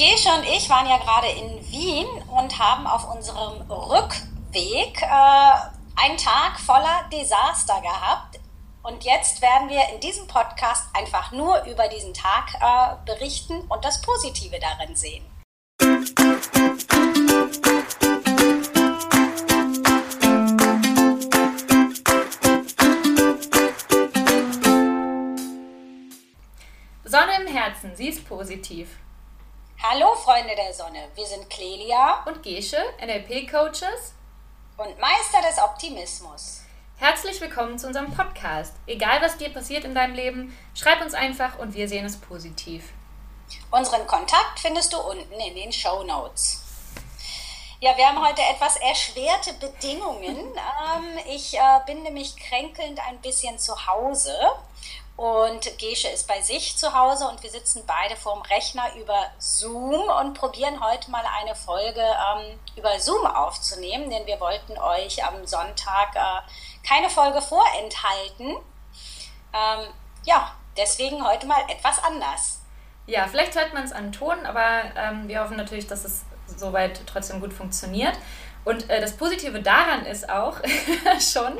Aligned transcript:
Gesche 0.00 0.30
und 0.30 0.44
ich 0.44 0.70
waren 0.70 0.88
ja 0.88 0.96
gerade 0.96 1.28
in 1.28 1.70
Wien 1.70 2.06
und 2.34 2.58
haben 2.58 2.86
auf 2.86 3.12
unserem 3.14 3.70
Rückweg 3.70 5.02
äh, 5.02 5.06
einen 5.94 6.16
Tag 6.16 6.58
voller 6.58 7.04
Desaster 7.12 7.78
gehabt. 7.82 8.40
Und 8.82 9.04
jetzt 9.04 9.42
werden 9.42 9.68
wir 9.68 9.82
in 9.92 10.00
diesem 10.00 10.26
Podcast 10.26 10.88
einfach 10.94 11.32
nur 11.32 11.64
über 11.64 11.86
diesen 11.88 12.14
Tag 12.14 12.54
äh, 12.62 12.96
berichten 13.04 13.60
und 13.68 13.84
das 13.84 14.00
Positive 14.00 14.58
darin 14.58 14.96
sehen. 14.96 15.22
Sonne 27.04 27.32
im 27.42 27.54
Herzen, 27.54 27.94
sie 27.94 28.08
ist 28.08 28.26
positiv. 28.26 28.88
Hallo 29.82 30.14
Freunde 30.14 30.54
der 30.54 30.74
Sonne, 30.74 31.08
wir 31.14 31.26
sind 31.26 31.48
Clelia 31.48 32.22
und 32.26 32.42
Gesche, 32.42 32.76
NLP-Coaches 33.00 34.12
und 34.76 34.98
Meister 34.98 35.40
des 35.48 35.58
Optimismus. 35.58 36.60
Herzlich 36.98 37.40
willkommen 37.40 37.78
zu 37.78 37.86
unserem 37.86 38.12
Podcast. 38.12 38.74
Egal 38.86 39.22
was 39.22 39.38
dir 39.38 39.48
passiert 39.48 39.84
in 39.84 39.94
deinem 39.94 40.14
Leben, 40.14 40.54
schreib 40.74 41.00
uns 41.00 41.14
einfach 41.14 41.58
und 41.58 41.72
wir 41.72 41.88
sehen 41.88 42.04
es 42.04 42.18
positiv. 42.18 42.92
Unseren 43.70 44.06
Kontakt 44.06 44.60
findest 44.60 44.92
du 44.92 44.98
unten 44.98 45.32
in 45.32 45.54
den 45.54 45.72
Show 45.72 46.02
Notes. 46.02 46.62
Ja, 47.82 47.96
wir 47.96 48.06
haben 48.06 48.22
heute 48.22 48.42
etwas 48.42 48.76
erschwerte 48.76 49.54
Bedingungen. 49.54 50.36
Ähm, 50.96 51.18
ich 51.28 51.56
äh, 51.56 51.60
bin 51.86 52.02
nämlich 52.02 52.36
kränkelnd 52.36 52.98
ein 53.06 53.18
bisschen 53.18 53.58
zu 53.58 53.86
Hause 53.86 54.34
und 55.16 55.78
Gesche 55.78 56.08
ist 56.08 56.26
bei 56.26 56.40
sich 56.40 56.76
zu 56.76 56.94
Hause 56.94 57.28
und 57.28 57.42
wir 57.42 57.50
sitzen 57.50 57.84
beide 57.86 58.16
vorm 58.16 58.40
Rechner 58.42 58.94
über 58.96 59.30
Zoom 59.38 60.08
und 60.08 60.34
probieren 60.34 60.82
heute 60.82 61.10
mal 61.10 61.24
eine 61.40 61.54
Folge 61.54 62.00
ähm, 62.00 62.58
über 62.76 62.98
Zoom 62.98 63.26
aufzunehmen, 63.26 64.10
denn 64.10 64.26
wir 64.26 64.40
wollten 64.40 64.78
euch 64.78 65.24
am 65.24 65.46
Sonntag 65.46 66.16
äh, 66.16 66.86
keine 66.86 67.10
Folge 67.10 67.40
vorenthalten. 67.42 68.56
Ähm, 69.52 69.86
ja, 70.24 70.52
deswegen 70.76 71.24
heute 71.24 71.46
mal 71.46 71.62
etwas 71.68 72.02
anders. 72.02 72.62
Ja, 73.06 73.26
vielleicht 73.28 73.54
hört 73.54 73.74
man 73.74 73.84
es 73.84 73.92
an 73.92 74.12
Ton, 74.12 74.46
aber 74.46 74.82
ähm, 74.96 75.28
wir 75.28 75.42
hoffen 75.42 75.56
natürlich, 75.56 75.86
dass 75.86 76.04
es 76.04 76.24
soweit 76.58 77.00
trotzdem 77.06 77.40
gut 77.40 77.52
funktioniert. 77.52 78.14
Und 78.64 78.90
äh, 78.90 79.00
das 79.00 79.16
Positive 79.16 79.60
daran 79.60 80.04
ist 80.04 80.28
auch 80.28 80.58
schon, 81.20 81.58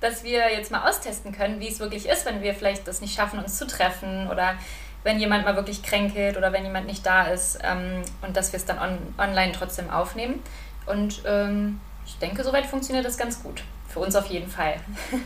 dass 0.00 0.22
wir 0.22 0.52
jetzt 0.52 0.70
mal 0.70 0.88
austesten 0.88 1.32
können, 1.32 1.60
wie 1.60 1.68
es 1.68 1.80
wirklich 1.80 2.06
ist, 2.06 2.26
wenn 2.26 2.42
wir 2.42 2.54
vielleicht 2.54 2.86
das 2.86 3.00
nicht 3.00 3.14
schaffen, 3.14 3.38
uns 3.38 3.56
zu 3.56 3.66
treffen 3.66 4.28
oder 4.30 4.54
wenn 5.02 5.18
jemand 5.18 5.44
mal 5.44 5.56
wirklich 5.56 5.82
kränkelt 5.82 6.36
oder 6.36 6.52
wenn 6.52 6.64
jemand 6.64 6.86
nicht 6.86 7.04
da 7.04 7.24
ist 7.24 7.58
ähm, 7.62 8.02
und 8.20 8.36
dass 8.36 8.52
wir 8.52 8.58
es 8.58 8.66
dann 8.66 8.78
on 8.78 8.98
online 9.18 9.52
trotzdem 9.52 9.90
aufnehmen. 9.90 10.42
Und 10.86 11.22
ähm, 11.26 11.80
ich 12.04 12.18
denke, 12.18 12.44
soweit 12.44 12.66
funktioniert 12.66 13.04
das 13.04 13.16
ganz 13.16 13.42
gut. 13.42 13.62
Für 13.88 14.00
uns 14.00 14.14
auf 14.14 14.26
jeden 14.26 14.50
Fall. 14.50 14.76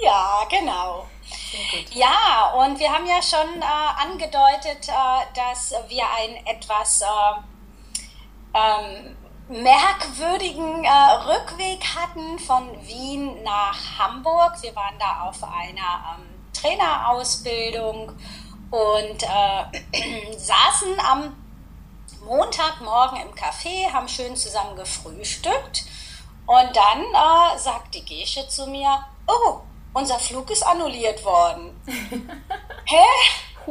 Ja, 0.00 0.46
genau. 0.48 1.06
Ja, 1.90 2.52
und 2.56 2.78
wir 2.78 2.88
haben 2.88 3.04
ja 3.04 3.20
schon 3.20 3.60
äh, 3.60 4.10
angedeutet, 4.12 4.88
äh, 4.88 5.34
dass 5.34 5.74
wir 5.88 6.04
ein 6.16 6.46
etwas 6.46 7.02
äh, 7.02 7.04
ähm, 8.58 9.16
merkwürdigen 9.48 10.84
äh, 10.84 10.90
Rückweg 10.90 11.82
hatten 11.84 12.38
von 12.38 12.68
Wien 12.86 13.42
nach 13.42 13.98
Hamburg. 13.98 14.62
Wir 14.62 14.74
waren 14.76 14.98
da 14.98 15.22
auf 15.28 15.42
einer 15.42 16.16
ähm, 16.18 16.24
Trainerausbildung 16.52 18.12
und 18.70 19.22
äh, 19.22 20.32
saßen 20.36 21.00
am 21.00 21.36
Montagmorgen 22.24 23.20
im 23.20 23.34
Café, 23.34 23.90
haben 23.92 24.08
schön 24.08 24.36
zusammen 24.36 24.76
gefrühstückt 24.76 25.84
und 26.46 26.76
dann 26.76 27.00
äh, 27.00 27.58
sagt 27.58 27.94
die 27.94 28.04
Gesche 28.04 28.46
zu 28.48 28.66
mir, 28.66 29.04
oh, 29.26 29.60
unser 29.94 30.18
Flug 30.18 30.50
ist 30.50 30.66
annulliert 30.66 31.24
worden. 31.24 31.80
Hä? 32.84 33.04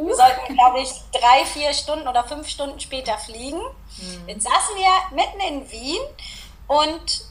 Wir 0.05 0.15
sollten, 0.15 0.53
glaube 0.53 0.81
ich, 0.81 0.91
drei, 1.11 1.45
vier 1.45 1.73
Stunden 1.73 2.07
oder 2.07 2.23
fünf 2.23 2.47
Stunden 2.47 2.79
später 2.79 3.17
fliegen. 3.17 3.59
Mhm. 3.59 4.27
Jetzt 4.27 4.43
saßen 4.43 4.75
wir 4.75 5.15
mitten 5.15 5.39
in 5.39 5.71
Wien 5.71 6.01
und 6.67 7.25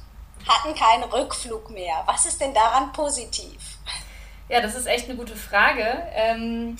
hatten 0.48 0.74
keinen 0.74 1.04
Rückflug 1.04 1.70
mehr. 1.70 2.02
Was 2.06 2.26
ist 2.26 2.40
denn 2.40 2.54
daran 2.54 2.92
positiv? 2.92 3.78
Ja, 4.48 4.60
das 4.60 4.74
ist 4.74 4.86
echt 4.86 5.08
eine 5.08 5.16
gute 5.16 5.36
Frage. 5.36 5.84
Ähm, 6.14 6.76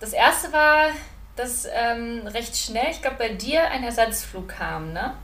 das 0.00 0.12
erste 0.12 0.52
war, 0.52 0.90
dass 1.36 1.66
ähm, 1.72 2.26
recht 2.26 2.56
schnell, 2.56 2.90
ich 2.90 3.00
glaube, 3.00 3.16
bei 3.16 3.28
dir 3.30 3.70
ein 3.70 3.84
Ersatzflug 3.84 4.48
kam, 4.48 4.92
ne? 4.92 5.14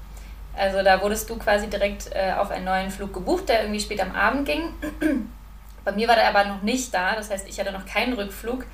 Also 0.57 0.83
da 0.83 1.03
wurdest 1.03 1.29
du 1.29 1.37
quasi 1.37 1.69
direkt 1.69 2.11
äh, 2.15 2.33
auf 2.33 2.51
einen 2.51 2.65
neuen 2.65 2.91
Flug 2.91 3.13
gebucht, 3.13 3.49
der 3.49 3.63
irgendwie 3.63 3.81
spät 3.81 4.01
am 4.01 4.15
Abend 4.15 4.47
ging. 4.47 4.73
bei 5.85 5.93
mir 5.93 6.09
war 6.09 6.15
der 6.15 6.29
aber 6.29 6.45
noch 6.45 6.63
nicht 6.63 6.95
da, 6.95 7.15
das 7.15 7.31
heißt, 7.31 7.47
ich 7.47 7.61
hatte 7.61 7.73
noch 7.73 7.85
keinen 7.85 8.15
Rückflug. 8.15 8.65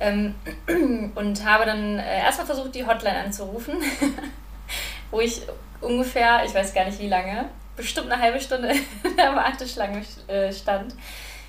Ähm, 0.00 0.34
und 1.14 1.44
habe 1.44 1.66
dann 1.66 1.98
äh, 1.98 2.20
erstmal 2.20 2.46
versucht, 2.46 2.74
die 2.74 2.86
Hotline 2.86 3.18
anzurufen, 3.24 3.76
wo 5.10 5.20
ich 5.20 5.42
ungefähr, 5.80 6.44
ich 6.44 6.54
weiß 6.54 6.72
gar 6.74 6.84
nicht 6.84 7.00
wie 7.00 7.08
lange, 7.08 7.46
bestimmt 7.76 8.10
eine 8.10 8.20
halbe 8.20 8.40
Stunde 8.40 8.70
in 9.02 9.16
der 9.16 9.34
Warteschlange 9.34 10.02
äh, 10.28 10.52
stand. 10.52 10.94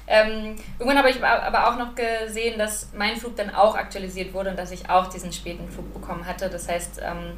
Ähm, 0.07 0.55
irgendwann 0.79 0.97
habe 0.97 1.11
ich 1.11 1.23
aber 1.23 1.67
auch 1.67 1.77
noch 1.77 1.93
gesehen, 1.93 2.57
dass 2.57 2.89
mein 2.95 3.15
Flug 3.15 3.35
dann 3.35 3.53
auch 3.53 3.75
aktualisiert 3.75 4.33
wurde 4.33 4.49
und 4.49 4.57
dass 4.57 4.71
ich 4.71 4.89
auch 4.89 5.07
diesen 5.07 5.31
späten 5.31 5.69
Flug 5.69 5.93
bekommen 5.93 6.25
hatte. 6.25 6.49
Das 6.49 6.67
heißt, 6.67 6.99
ähm, 7.03 7.37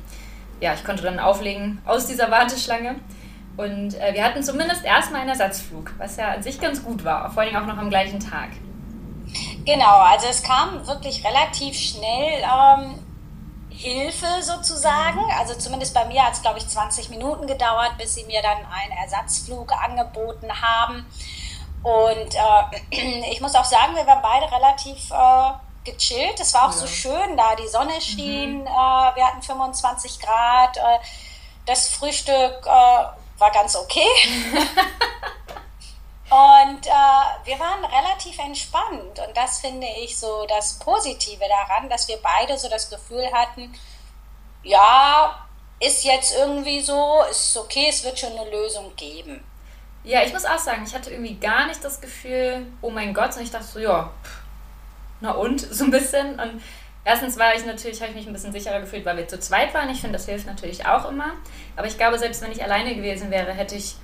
ja, 0.61 0.73
ich 0.73 0.85
konnte 0.85 1.03
dann 1.03 1.19
auflegen 1.19 1.81
aus 1.85 2.07
dieser 2.07 2.31
Warteschlange. 2.31 2.95
Und 3.57 3.99
äh, 3.99 4.13
wir 4.13 4.23
hatten 4.23 4.41
zumindest 4.41 4.85
erstmal 4.85 5.21
einen 5.21 5.31
Ersatzflug, 5.31 5.91
was 5.97 6.15
ja 6.15 6.29
an 6.29 6.41
sich 6.41 6.61
ganz 6.61 6.81
gut 6.81 7.03
war, 7.03 7.29
vor 7.31 7.43
allem 7.43 7.55
auch 7.57 7.65
noch 7.65 7.77
am 7.77 7.89
gleichen 7.89 8.21
Tag. 8.21 8.49
Genau, 9.65 9.97
also 9.99 10.27
es 10.27 10.41
kam 10.41 10.85
wirklich 10.87 11.23
relativ 11.23 11.77
schnell 11.77 12.43
ähm, 12.43 12.99
Hilfe 13.69 14.41
sozusagen. 14.41 15.19
Also 15.37 15.55
zumindest 15.55 15.93
bei 15.93 16.05
mir 16.05 16.23
hat 16.25 16.33
es, 16.33 16.41
glaube 16.41 16.59
ich, 16.59 16.67
20 16.67 17.09
Minuten 17.09 17.47
gedauert, 17.47 17.97
bis 17.97 18.15
sie 18.15 18.25
mir 18.25 18.41
dann 18.41 18.57
einen 18.57 18.91
Ersatzflug 18.91 19.71
angeboten 19.71 20.49
haben. 20.61 21.05
Und 21.83 22.35
äh, 22.35 23.21
ich 23.31 23.41
muss 23.41 23.55
auch 23.55 23.65
sagen, 23.65 23.95
wir 23.95 24.05
waren 24.05 24.21
beide 24.21 24.51
relativ 24.51 25.11
äh, 25.11 25.91
gechillt. 25.91 26.39
Es 26.39 26.53
war 26.53 26.63
auch 26.63 26.73
ja. 26.73 26.77
so 26.77 26.87
schön 26.87 27.37
da, 27.37 27.55
die 27.55 27.67
Sonne 27.67 27.99
schien, 28.01 28.61
mhm. 28.61 28.67
äh, 28.67 29.15
wir 29.15 29.27
hatten 29.27 29.41
25 29.41 30.19
Grad. 30.19 30.77
Äh, 30.77 30.99
das 31.65 31.89
Frühstück 31.89 32.65
äh, 32.65 32.69
war 32.69 33.51
ganz 33.53 33.75
okay. 33.75 34.07
Und 36.31 36.87
äh, 36.87 37.45
wir 37.45 37.59
waren 37.59 37.83
relativ 37.83 38.39
entspannt. 38.39 39.19
Und 39.19 39.35
das 39.35 39.59
finde 39.59 39.85
ich 40.01 40.17
so 40.17 40.45
das 40.47 40.79
Positive 40.79 41.43
daran, 41.45 41.89
dass 41.89 42.07
wir 42.07 42.17
beide 42.23 42.57
so 42.57 42.69
das 42.69 42.89
Gefühl 42.89 43.29
hatten, 43.33 43.73
ja, 44.63 45.45
ist 45.81 46.05
jetzt 46.05 46.33
irgendwie 46.37 46.79
so, 46.79 47.21
ist 47.29 47.57
okay, 47.57 47.87
es 47.89 48.05
wird 48.05 48.17
schon 48.17 48.31
eine 48.31 48.49
Lösung 48.49 48.95
geben. 48.95 49.43
Ja, 50.05 50.23
ich 50.23 50.31
muss 50.31 50.45
auch 50.45 50.57
sagen, 50.57 50.83
ich 50.87 50.95
hatte 50.95 51.11
irgendwie 51.11 51.35
gar 51.35 51.67
nicht 51.67 51.83
das 51.83 51.99
Gefühl, 51.99 52.65
oh 52.81 52.89
mein 52.89 53.13
Gott, 53.13 53.33
sondern 53.33 53.47
ich 53.47 53.51
dachte 53.51 53.65
so, 53.65 53.79
ja, 53.79 54.09
na 55.19 55.31
und, 55.31 55.59
so 55.69 55.83
ein 55.83 55.91
bisschen. 55.91 56.39
Und 56.39 56.63
erstens 57.03 57.37
war 57.37 57.53
ich 57.55 57.65
natürlich, 57.65 57.99
habe 57.99 58.11
ich 58.11 58.15
mich 58.15 58.27
ein 58.27 58.31
bisschen 58.33 58.53
sicherer 58.53 58.79
gefühlt, 58.79 59.03
weil 59.03 59.17
wir 59.17 59.27
zu 59.27 59.37
zweit 59.37 59.73
waren. 59.73 59.89
Ich 59.89 59.99
finde, 59.99 60.17
das 60.17 60.27
hilft 60.27 60.47
natürlich 60.47 60.85
auch 60.85 61.09
immer. 61.09 61.33
Aber 61.75 61.87
ich 61.87 61.97
glaube, 61.97 62.17
selbst 62.17 62.41
wenn 62.41 62.53
ich 62.53 62.63
alleine 62.63 62.95
gewesen 62.95 63.31
wäre, 63.31 63.51
hätte 63.51 63.75
ich 63.75 63.95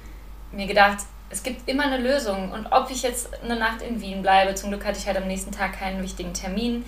mir 0.51 0.67
gedacht, 0.67 0.97
es 1.29 1.43
gibt 1.43 1.67
immer 1.67 1.83
eine 1.83 1.97
Lösung. 1.97 2.51
Und 2.51 2.67
ob 2.71 2.89
ich 2.89 3.03
jetzt 3.03 3.29
eine 3.43 3.57
Nacht 3.57 3.81
in 3.81 4.01
Wien 4.01 4.21
bleibe, 4.21 4.55
zum 4.55 4.69
Glück 4.69 4.85
hatte 4.85 4.97
ich 4.97 5.07
halt 5.07 5.17
am 5.17 5.27
nächsten 5.27 5.51
Tag 5.51 5.79
keinen 5.79 6.01
wichtigen 6.01 6.33
Termin. 6.33 6.85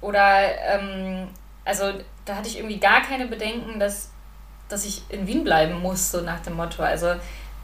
Oder, 0.00 0.58
ähm, 0.58 1.28
also 1.64 1.92
da 2.24 2.36
hatte 2.36 2.48
ich 2.48 2.58
irgendwie 2.58 2.78
gar 2.78 3.02
keine 3.02 3.26
Bedenken, 3.26 3.78
dass, 3.78 4.10
dass 4.68 4.84
ich 4.84 5.02
in 5.08 5.26
Wien 5.26 5.44
bleiben 5.44 5.80
muss, 5.80 6.10
so 6.10 6.20
nach 6.20 6.40
dem 6.40 6.54
Motto. 6.54 6.82
Also 6.82 7.14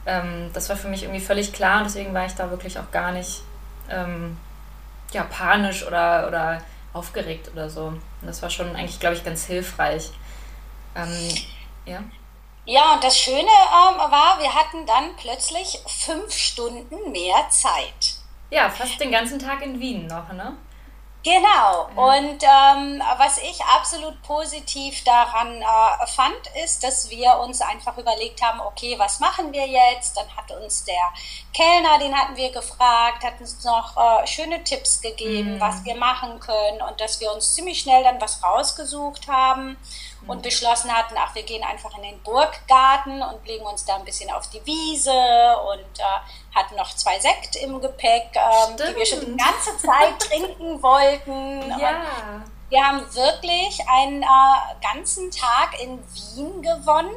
ähm, 0.07 0.51
das 0.53 0.69
war 0.69 0.77
für 0.77 0.89
mich 0.89 1.03
irgendwie 1.03 1.21
völlig 1.21 1.53
klar 1.53 1.79
und 1.79 1.85
deswegen 1.85 2.15
war 2.15 2.27
ich 2.27 2.35
da 2.35 2.51
wirklich 2.51 2.79
auch 2.79 2.91
gar 2.91 3.13
nicht 3.13 3.43
ähm, 3.91 4.37
ja, 5.13 5.25
panisch 5.25 5.87
oder, 5.87 6.27
oder 6.29 6.63
aufgeregt 6.93 7.51
oder 7.53 7.69
so. 7.69 7.87
Und 7.87 8.01
das 8.23 8.43
war 8.43 8.51
schon 8.51 8.75
eigentlich, 8.75 9.01
glaube 9.01 9.17
ich, 9.17 9.25
ganz 9.25 9.45
hilfreich. 9.45 10.11
Ähm, 10.95 11.29
ja. 11.85 12.03
Ja, 12.65 12.95
und 12.95 13.03
das 13.03 13.19
Schöne 13.19 13.41
ähm, 13.41 13.99
war, 13.99 14.39
wir 14.39 14.55
hatten 14.55 14.87
dann 14.87 15.17
plötzlich 15.17 15.81
fünf 15.87 16.33
Stunden 16.33 17.11
mehr 17.11 17.49
Zeit. 17.51 18.15
Ja, 18.51 18.71
fast 18.71 19.01
den 19.01 19.11
ganzen 19.11 19.39
Tag 19.39 19.63
in 19.63 19.81
Wien 19.81 20.07
noch, 20.07 20.33
ne? 20.33 20.57
Genau. 21.25 21.89
Und 21.95 22.43
ähm, 22.43 23.01
was 23.17 23.39
ich 23.39 23.63
absolut 23.65 24.21
positiv 24.23 25.05
daran 25.05 25.63
äh, 25.63 26.07
fand, 26.09 26.35
ist, 26.65 26.83
dass 26.83 27.11
wir 27.11 27.39
uns 27.39 27.61
einfach 27.61 27.97
überlegt 27.97 28.43
haben, 28.43 28.61
okay, 28.61 28.97
was 28.99 29.21
machen 29.21 29.53
wir 29.53 29.67
jetzt? 29.67 30.17
Dann 30.17 30.27
hat 30.37 30.51
uns 30.51 30.85
der 30.85 31.13
Kellner, 31.55 31.99
den 32.01 32.17
hatten 32.17 32.35
wir 32.35 32.51
gefragt, 32.51 33.23
hat 33.23 33.41
uns 33.41 33.63
noch 33.63 33.97
äh, 33.97 34.27
schöne 34.27 34.65
Tipps 34.65 35.01
gegeben, 35.01 35.55
mhm. 35.55 35.61
was 35.61 35.85
wir 35.85 35.95
machen 35.95 36.41
können 36.41 36.83
und 36.83 37.01
dass 37.01 37.21
wir 37.21 37.33
uns 37.33 37.55
ziemlich 37.55 37.81
schnell 37.81 38.03
dann 38.03 38.21
was 38.21 38.43
rausgesucht 38.43 39.29
haben 39.29 39.77
und 40.27 40.43
beschlossen 40.43 40.93
hatten, 40.93 41.15
ach, 41.19 41.35
wir 41.35 41.43
gehen 41.43 41.65
einfach 41.65 41.97
in 41.97 42.03
den 42.03 42.23
Burggarten 42.23 43.23
und 43.23 43.47
legen 43.47 43.65
uns 43.65 43.85
da 43.85 43.97
ein 43.97 44.05
bisschen 44.05 44.31
auf 44.31 44.49
die 44.51 44.65
Wiese 44.65 45.11
und 45.11 45.99
äh, 45.99 46.55
hatten 46.55 46.77
noch 46.77 46.95
zwei 46.95 47.19
Sekt 47.19 47.57
im 47.57 47.81
Gepäck, 47.81 48.31
ähm, 48.35 48.77
die 48.77 48.97
wir 48.97 49.07
schon 49.07 49.21
die 49.21 49.37
ganze 49.37 49.77
Zeit 49.79 50.19
trinken 50.19 50.83
wollten. 50.83 51.71
Ja. 51.81 52.03
Wir 52.69 52.83
haben 52.83 53.15
wirklich 53.15 53.81
einen 53.87 54.23
äh, 54.23 54.27
ganzen 54.95 55.31
Tag 55.31 55.79
in 55.81 55.99
Wien 55.99 56.63
gewonnen, 56.63 57.15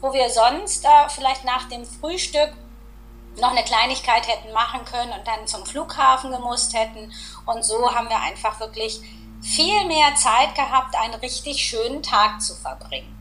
wo 0.00 0.12
wir 0.12 0.28
sonst 0.28 0.84
äh, 0.84 0.88
vielleicht 1.08 1.44
nach 1.44 1.68
dem 1.68 1.86
Frühstück 1.86 2.52
noch 3.40 3.52
eine 3.52 3.64
Kleinigkeit 3.64 4.26
hätten 4.26 4.52
machen 4.52 4.84
können 4.84 5.12
und 5.12 5.26
dann 5.26 5.46
zum 5.46 5.64
Flughafen 5.64 6.30
gemusst 6.32 6.74
hätten. 6.74 7.12
Und 7.46 7.64
so 7.64 7.94
haben 7.94 8.08
wir 8.08 8.20
einfach 8.20 8.60
wirklich 8.60 9.00
viel 9.42 9.86
mehr 9.86 10.14
Zeit 10.16 10.54
gehabt, 10.54 10.94
einen 11.02 11.14
richtig 11.14 11.58
schönen 11.58 12.02
Tag 12.02 12.40
zu 12.40 12.54
verbringen. 12.54 13.14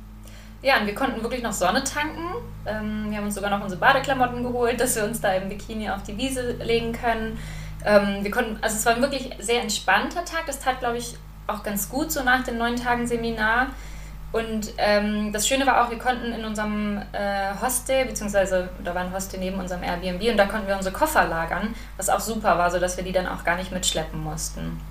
Ja, 0.61 0.79
und 0.79 0.87
wir 0.87 0.95
konnten 0.95 1.21
wirklich 1.21 1.43
noch 1.43 1.53
Sonne 1.53 1.83
tanken. 1.83 2.25
Ähm, 2.65 3.07
wir 3.09 3.17
haben 3.17 3.25
uns 3.25 3.35
sogar 3.35 3.49
noch 3.49 3.61
unsere 3.61 3.79
Badeklamotten 3.79 4.43
geholt, 4.43 4.79
dass 4.79 4.95
wir 4.95 5.05
uns 5.05 5.21
da 5.21 5.33
im 5.33 5.49
Bikini 5.49 5.89
auf 5.89 6.03
die 6.03 6.17
Wiese 6.17 6.53
legen 6.53 6.93
können. 6.93 7.37
Ähm, 7.85 8.23
wir 8.23 8.31
konnten, 8.31 8.57
also 8.61 8.75
es 8.75 8.85
war 8.85 8.95
ein 8.95 9.01
wirklich 9.01 9.29
sehr 9.39 9.61
entspannter 9.61 10.25
Tag. 10.25 10.45
Das 10.47 10.59
tat, 10.59 10.79
glaube 10.79 10.97
ich, 10.97 11.15
auch 11.45 11.63
ganz 11.63 11.89
gut 11.89 12.11
so 12.11 12.23
nach 12.23 12.43
den 12.43 12.57
neun 12.57 12.75
Tagen 12.75 13.05
Seminar. 13.05 13.67
Und 14.33 14.73
ähm, 14.77 15.31
das 15.31 15.47
Schöne 15.47 15.65
war 15.65 15.85
auch, 15.85 15.89
wir 15.89 15.99
konnten 15.99 16.33
in 16.33 16.43
unserem 16.43 17.01
äh, 17.13 17.53
Hostel, 17.61 18.05
beziehungsweise 18.05 18.69
da 18.83 18.93
war 18.93 19.03
ein 19.03 19.13
Hostel 19.13 19.39
neben 19.39 19.57
unserem 19.57 19.83
Airbnb 19.83 20.29
und 20.29 20.37
da 20.37 20.45
konnten 20.47 20.67
wir 20.67 20.75
unsere 20.75 20.93
Koffer 20.93 21.25
lagern, 21.27 21.73
was 21.95 22.09
auch 22.09 22.19
super 22.19 22.57
war, 22.57 22.69
sodass 22.69 22.97
wir 22.97 23.05
die 23.05 23.13
dann 23.13 23.27
auch 23.27 23.45
gar 23.45 23.55
nicht 23.55 23.71
mitschleppen 23.71 24.21
mussten. 24.21 24.81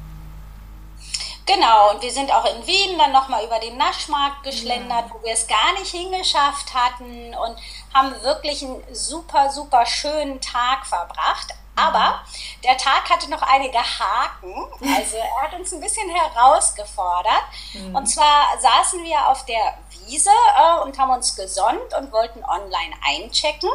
Genau, 1.46 1.92
und 1.92 2.02
wir 2.02 2.10
sind 2.10 2.32
auch 2.32 2.44
in 2.44 2.66
Wien 2.66 2.98
dann 2.98 3.12
nochmal 3.12 3.44
über 3.44 3.60
den 3.60 3.76
Naschmarkt 3.76 4.42
geschlendert, 4.42 5.06
ja. 5.06 5.14
wo 5.14 5.22
wir 5.22 5.32
es 5.32 5.46
gar 5.46 5.72
nicht 5.78 5.92
hingeschafft 5.92 6.74
hatten 6.74 7.34
und 7.36 7.56
haben 7.94 8.20
wirklich 8.22 8.64
einen 8.64 8.82
super, 8.92 9.48
super 9.50 9.86
schönen 9.86 10.40
Tag 10.40 10.84
verbracht. 10.84 11.54
Aber 11.76 12.22
der 12.64 12.76
Tag 12.76 13.08
hatte 13.10 13.30
noch 13.30 13.42
einige 13.42 13.78
Haken. 13.78 14.54
Also 14.96 15.16
er 15.16 15.42
hat 15.42 15.54
uns 15.54 15.72
ein 15.72 15.80
bisschen 15.80 16.08
herausgefordert. 16.08 17.44
Mhm. 17.74 17.94
Und 17.94 18.06
zwar 18.06 18.58
saßen 18.58 19.04
wir 19.04 19.28
auf 19.28 19.44
der 19.44 19.78
Wiese 19.90 20.30
äh, 20.30 20.80
und 20.80 20.98
haben 20.98 21.10
uns 21.10 21.36
gesonnt 21.36 21.94
und 21.96 22.12
wollten 22.12 22.44
online 22.44 22.94
einchecken. 23.06 23.70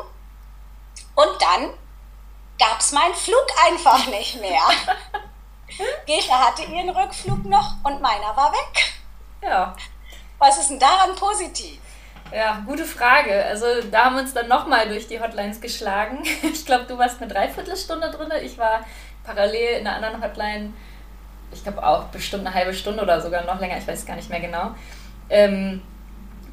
Und 1.16 1.42
dann 1.42 1.74
gab 2.60 2.80
es 2.80 2.92
meinen 2.92 3.14
Flug 3.14 3.46
einfach 3.66 4.08
nicht 4.08 4.42
mehr. 4.42 4.64
Gesche 6.06 6.34
hatte 6.34 6.64
ihren 6.64 6.90
Rückflug 6.90 7.46
noch 7.46 7.76
und 7.84 8.02
meiner 8.02 8.36
war 8.36 8.52
weg. 8.52 8.94
Ja. 9.42 9.76
Was 10.38 10.58
ist 10.58 10.70
denn 10.70 10.80
daran 10.80 11.16
positiv? 11.16 11.80
Ja, 12.34 12.64
gute 12.66 12.86
Frage. 12.86 13.46
Also 13.46 13.66
da 13.92 14.06
haben 14.06 14.16
wir 14.16 14.22
uns 14.22 14.34
dann 14.34 14.48
nochmal 14.48 14.88
durch 14.88 15.08
die 15.08 15.20
Hotlines 15.20 15.60
geschlagen. 15.60 16.24
Ich 16.44 16.66
glaube, 16.66 16.86
du 16.86 16.98
warst 16.98 17.22
eine 17.22 17.32
Dreiviertelstunde 17.32 18.10
drin. 18.12 18.30
Ich 18.44 18.58
war 18.58 18.86
parallel 19.24 19.80
in 19.80 19.88
einer 19.88 19.98
anderen 19.98 20.24
Hotline, 20.24 20.74
ich 21.52 21.64
glaube 21.64 21.86
auch 21.86 22.06
bestimmt 22.06 22.46
eine 22.46 22.56
halbe 22.56 22.74
Stunde 22.74 23.04
oder 23.04 23.22
sogar 23.22 23.44
noch 23.44 23.60
länger, 23.60 23.78
ich 23.78 23.88
weiß 23.88 24.06
gar 24.06 24.16
nicht 24.16 24.30
mehr 24.30 24.40
genau. 24.40 24.72
Ähm, 25.30 25.82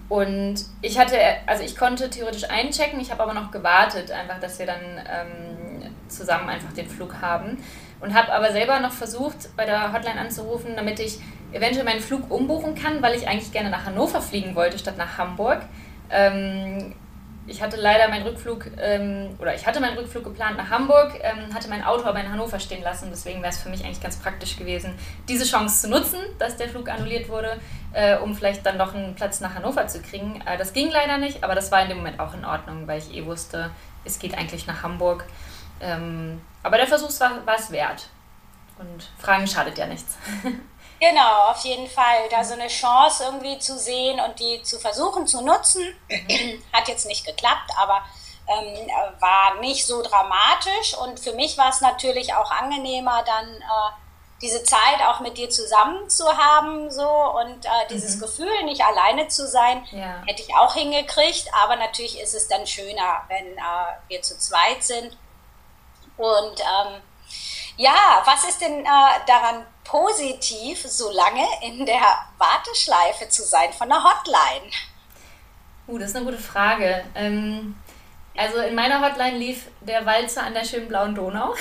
und 0.09 0.65
ich 0.81 0.99
hatte, 0.99 1.19
also 1.47 1.63
ich 1.63 1.77
konnte 1.77 2.09
theoretisch 2.09 2.49
einchecken, 2.49 2.99
ich 3.01 3.11
habe 3.11 3.23
aber 3.23 3.35
noch 3.35 3.51
gewartet, 3.51 4.11
einfach, 4.11 4.41
dass 4.41 4.59
wir 4.59 4.67
dann 4.67 4.81
ähm, 4.81 5.95
zusammen 6.09 6.49
einfach 6.49 6.73
den 6.73 6.89
Flug 6.89 7.15
haben. 7.21 7.63
Und 8.01 8.15
habe 8.15 8.33
aber 8.33 8.53
selber 8.53 8.79
noch 8.81 8.93
versucht, 8.93 9.57
bei 9.57 9.65
der 9.65 9.93
Hotline 9.93 10.21
anzurufen, 10.21 10.77
damit 10.77 11.01
ich 11.01 11.19
eventuell 11.53 11.85
meinen 11.85 12.01
Flug 12.01 12.31
umbuchen 12.31 12.75
kann, 12.75 13.03
weil 13.03 13.17
ich 13.17 13.27
eigentlich 13.27 13.53
gerne 13.53 13.71
nach 13.71 13.87
Hannover 13.87 14.21
fliegen 14.21 14.55
wollte 14.55 14.79
statt 14.79 14.97
nach 14.97 15.19
Hamburg. 15.19 15.63
Ähm, 16.11 16.95
ich 17.49 17.63
hatte 17.63 17.77
leider 17.79 18.09
meinen 18.09 18.27
Rückflug, 18.27 18.67
ähm, 18.79 19.31
oder 19.39 19.55
ich 19.55 19.67
hatte 19.67 19.81
meinen 19.81 19.97
Rückflug 19.97 20.25
geplant 20.25 20.59
nach 20.59 20.69
Hamburg, 20.69 21.15
ähm, 21.23 21.53
hatte 21.55 21.69
mein 21.69 21.83
Auto 21.83 22.05
aber 22.05 22.21
in 22.21 22.31
Hannover 22.31 22.61
stehen 22.61 22.83
lassen. 22.83 23.09
Deswegen 23.11 23.41
wäre 23.41 23.51
es 23.51 23.59
für 23.59 23.71
mich 23.71 23.85
eigentlich 23.85 24.03
ganz 24.03 24.17
praktisch 24.17 24.57
gewesen, 24.59 24.95
diese 25.29 25.45
Chance 25.45 25.83
zu 25.83 25.89
nutzen, 25.89 26.19
dass 26.39 26.57
der 26.59 26.69
Flug 26.69 26.91
annulliert 26.91 27.29
wurde, 27.29 27.59
äh, 27.95 28.17
um 28.19 28.35
vielleicht 28.35 28.67
dann 28.67 28.77
noch 28.77 28.95
einen 28.95 29.15
Platz 29.15 29.41
nach 29.41 29.55
Hannover 29.55 29.87
zu 29.87 30.03
kriegen. 30.03 30.43
Äh, 30.47 30.59
das 30.59 30.75
ging 30.75 30.91
leider 30.91 31.17
nicht, 31.17 31.43
aber 31.43 31.55
das 31.55 31.73
war 31.73 31.83
in 31.83 31.89
dem 31.89 31.99
Moment 31.99 32.21
auch 32.21 32.35
in 32.35 32.45
Ordnung, 32.45 32.87
weil 32.87 32.99
ich 32.99 33.15
eh 33.15 33.25
wusste, 33.25 33.71
es 34.05 34.19
geht 34.19 34.37
eigentlich 34.37 34.67
nach 34.67 34.83
Hamburg. 34.83 35.25
Ähm, 35.81 36.43
aber 36.63 36.77
der 36.77 36.87
Versuch 36.87 37.11
war 37.21 37.55
es 37.57 37.71
wert. 37.71 38.09
Und 38.79 39.11
Fragen 39.19 39.47
schadet 39.47 39.79
ja 39.79 39.87
nichts. 39.87 40.17
Genau, 41.01 41.51
auf 41.51 41.65
jeden 41.65 41.89
Fall. 41.89 42.29
Da 42.31 42.43
so 42.43 42.55
eine 42.55 42.67
Chance 42.67 43.25
irgendwie 43.25 43.59
zu 43.59 43.79
sehen 43.79 44.19
und 44.21 44.41
die 44.41 44.63
zu 44.63 44.79
versuchen 44.81 45.27
zu 45.27 45.43
nutzen, 45.43 45.83
hat 46.73 46.89
jetzt 46.89 47.07
nicht 47.07 47.25
geklappt, 47.25 47.71
aber 47.81 48.03
ähm, 48.49 48.89
war 49.21 49.61
nicht 49.61 49.87
so 49.87 50.03
dramatisch. 50.03 50.97
Und 50.99 51.21
für 51.21 51.35
mich 51.35 51.57
war 51.57 51.69
es 51.69 51.81
natürlich 51.81 52.35
auch 52.35 52.51
angenehmer, 52.51 53.23
dann 53.25 53.47
äh, 53.47 53.93
diese 54.43 54.63
Zeit 54.65 55.01
auch 55.07 55.21
mit 55.21 55.37
dir 55.37 55.51
zusammen 55.51 56.09
zu 56.09 56.25
haben, 56.37 56.91
so 56.91 57.09
und 57.09 57.65
äh, 57.65 57.69
dieses 57.91 58.17
mhm. 58.17 58.21
Gefühl, 58.21 58.65
nicht 58.65 58.83
alleine 58.83 59.29
zu 59.29 59.47
sein, 59.47 59.85
ja. 59.91 60.23
hätte 60.27 60.43
ich 60.43 60.55
auch 60.57 60.75
hingekriegt. 60.75 61.49
Aber 61.63 61.77
natürlich 61.77 62.21
ist 62.21 62.35
es 62.35 62.49
dann 62.49 62.67
schöner, 62.67 63.23
wenn 63.29 63.57
äh, 63.57 63.61
wir 64.09 64.23
zu 64.23 64.37
zweit 64.39 64.83
sind. 64.83 65.17
Und 66.19 66.61
ähm, 66.61 67.01
ja, 67.77 68.23
was 68.25 68.45
ist 68.45 68.61
denn 68.61 68.85
äh, 68.85 69.25
daran 69.27 69.65
positiv, 69.85 70.83
so 70.87 71.11
lange 71.11 71.47
in 71.63 71.87
der 71.87 72.03
Warteschleife 72.37 73.29
zu 73.29 73.43
sein 73.43 73.73
von 73.73 73.89
der 73.89 74.03
Hotline? 74.03 74.71
Uh, 75.87 75.97
das 75.97 76.11
ist 76.11 76.17
eine 76.17 76.27
gute 76.27 76.39
Frage. 76.39 77.05
Ähm, 77.15 77.77
also 78.37 78.59
in 78.59 78.75
meiner 78.75 79.01
Hotline 79.01 79.39
lief 79.39 79.69
der 79.81 80.05
Walzer 80.05 80.43
an 80.43 80.55
der 80.55 80.65
schönen 80.65 80.89
blauen 80.89 81.15
Donau. 81.15 81.55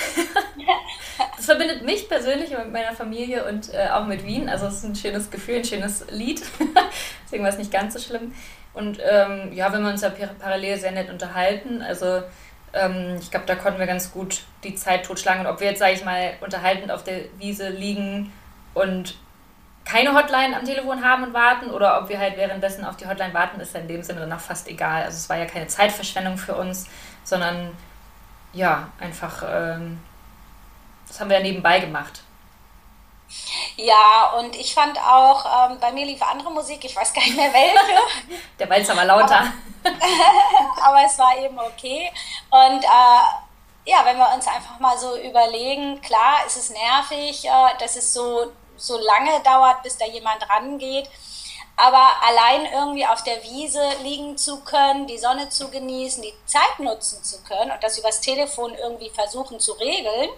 das 1.36 1.46
verbindet 1.46 1.82
mich 1.82 2.08
persönlich 2.08 2.50
mit 2.50 2.72
meiner 2.72 2.94
Familie 2.94 3.46
und 3.48 3.72
äh, 3.72 3.88
auch 3.88 4.04
mit 4.04 4.24
Wien. 4.24 4.48
Also 4.48 4.66
es 4.66 4.74
ist 4.74 4.84
ein 4.84 4.94
schönes 4.94 5.30
Gefühl, 5.30 5.56
ein 5.56 5.64
schönes 5.64 6.04
Lied. 6.10 6.42
Deswegen 7.24 7.42
war 7.42 7.50
es 7.50 7.58
nicht 7.58 7.72
ganz 7.72 7.94
so 7.94 8.00
schlimm. 8.00 8.34
Und 8.74 9.00
ähm, 9.02 9.52
ja, 9.52 9.72
wenn 9.72 9.82
wir 9.82 9.90
uns 9.90 10.02
ja 10.02 10.10
parallel 10.10 10.78
sehr 10.78 10.92
nett 10.92 11.10
unterhalten. 11.10 11.82
Also 11.82 12.22
ähm, 12.72 13.16
ich 13.20 13.30
glaube, 13.30 13.46
da 13.46 13.54
konnten 13.54 13.78
wir 13.78 13.86
ganz 13.86 14.12
gut 14.12 14.42
die 14.64 14.74
Zeit 14.74 15.04
totschlagen. 15.04 15.46
Und 15.46 15.52
ob 15.52 15.60
wir 15.60 15.68
jetzt, 15.68 15.78
sage 15.78 15.92
ich 15.92 16.04
mal, 16.04 16.34
unterhaltend 16.40 16.90
auf 16.90 17.04
der 17.04 17.20
Wiese 17.38 17.68
liegen 17.68 18.32
und 18.74 19.16
keine 19.84 20.14
Hotline 20.14 20.54
am 20.54 20.64
Telefon 20.64 21.02
haben 21.02 21.24
und 21.24 21.32
warten 21.32 21.70
oder 21.70 22.00
ob 22.02 22.10
wir 22.10 22.18
halt 22.18 22.36
währenddessen 22.36 22.84
auf 22.84 22.96
die 22.96 23.06
Hotline 23.06 23.32
warten, 23.32 23.58
ist 23.58 23.74
in 23.74 23.88
dem 23.88 24.02
Sinne 24.02 24.20
dann 24.20 24.32
auch 24.32 24.40
fast 24.40 24.68
egal. 24.68 25.02
Also 25.04 25.16
es 25.16 25.28
war 25.30 25.38
ja 25.38 25.46
keine 25.46 25.66
Zeitverschwendung 25.66 26.36
für 26.36 26.54
uns, 26.54 26.86
sondern 27.24 27.70
ja, 28.52 28.88
einfach, 29.00 29.42
ähm, 29.48 29.98
das 31.06 31.20
haben 31.20 31.30
wir 31.30 31.38
ja 31.38 31.42
nebenbei 31.42 31.80
gemacht. 31.80 32.22
Ja, 33.76 34.32
und 34.38 34.56
ich 34.56 34.74
fand 34.74 34.98
auch, 34.98 35.70
ähm, 35.70 35.78
bei 35.78 35.92
mir 35.92 36.06
lief 36.06 36.22
andere 36.22 36.50
Musik, 36.50 36.84
ich 36.84 36.96
weiß 36.96 37.12
gar 37.12 37.22
nicht 37.22 37.36
mehr 37.36 37.52
welche. 37.52 37.78
Der 38.58 38.68
Walzer 38.68 38.96
war 38.96 39.04
lauter. 39.04 39.52
Aber, 39.84 40.82
aber, 40.82 41.04
es 41.04 41.18
war 41.18 41.36
eben 41.38 41.58
okay. 41.58 42.10
Und 42.50 42.84
äh, 42.84 43.90
ja, 43.90 44.04
wenn 44.04 44.18
wir 44.18 44.32
uns 44.34 44.46
einfach 44.46 44.78
mal 44.80 44.98
so 44.98 45.16
überlegen, 45.18 46.00
klar 46.00 46.44
ist 46.46 46.56
es 46.56 46.70
nervig, 46.70 47.44
äh, 47.44 47.78
dass 47.78 47.96
es 47.96 48.12
so, 48.12 48.52
so 48.76 48.98
lange 48.98 49.40
dauert, 49.40 49.82
bis 49.82 49.96
da 49.96 50.06
jemand 50.06 50.48
rangeht. 50.48 51.08
Aber 51.76 52.10
allein 52.26 52.66
irgendwie 52.72 53.06
auf 53.06 53.22
der 53.22 53.40
Wiese 53.44 53.82
liegen 54.02 54.36
zu 54.36 54.64
können, 54.64 55.06
die 55.06 55.18
Sonne 55.18 55.48
zu 55.48 55.70
genießen, 55.70 56.22
die 56.24 56.34
Zeit 56.44 56.80
nutzen 56.80 57.22
zu 57.22 57.40
können 57.44 57.70
und 57.70 57.84
das 57.84 57.96
übers 57.98 58.20
Telefon 58.20 58.74
irgendwie 58.74 59.10
versuchen 59.10 59.60
zu 59.60 59.74
regeln, 59.74 60.28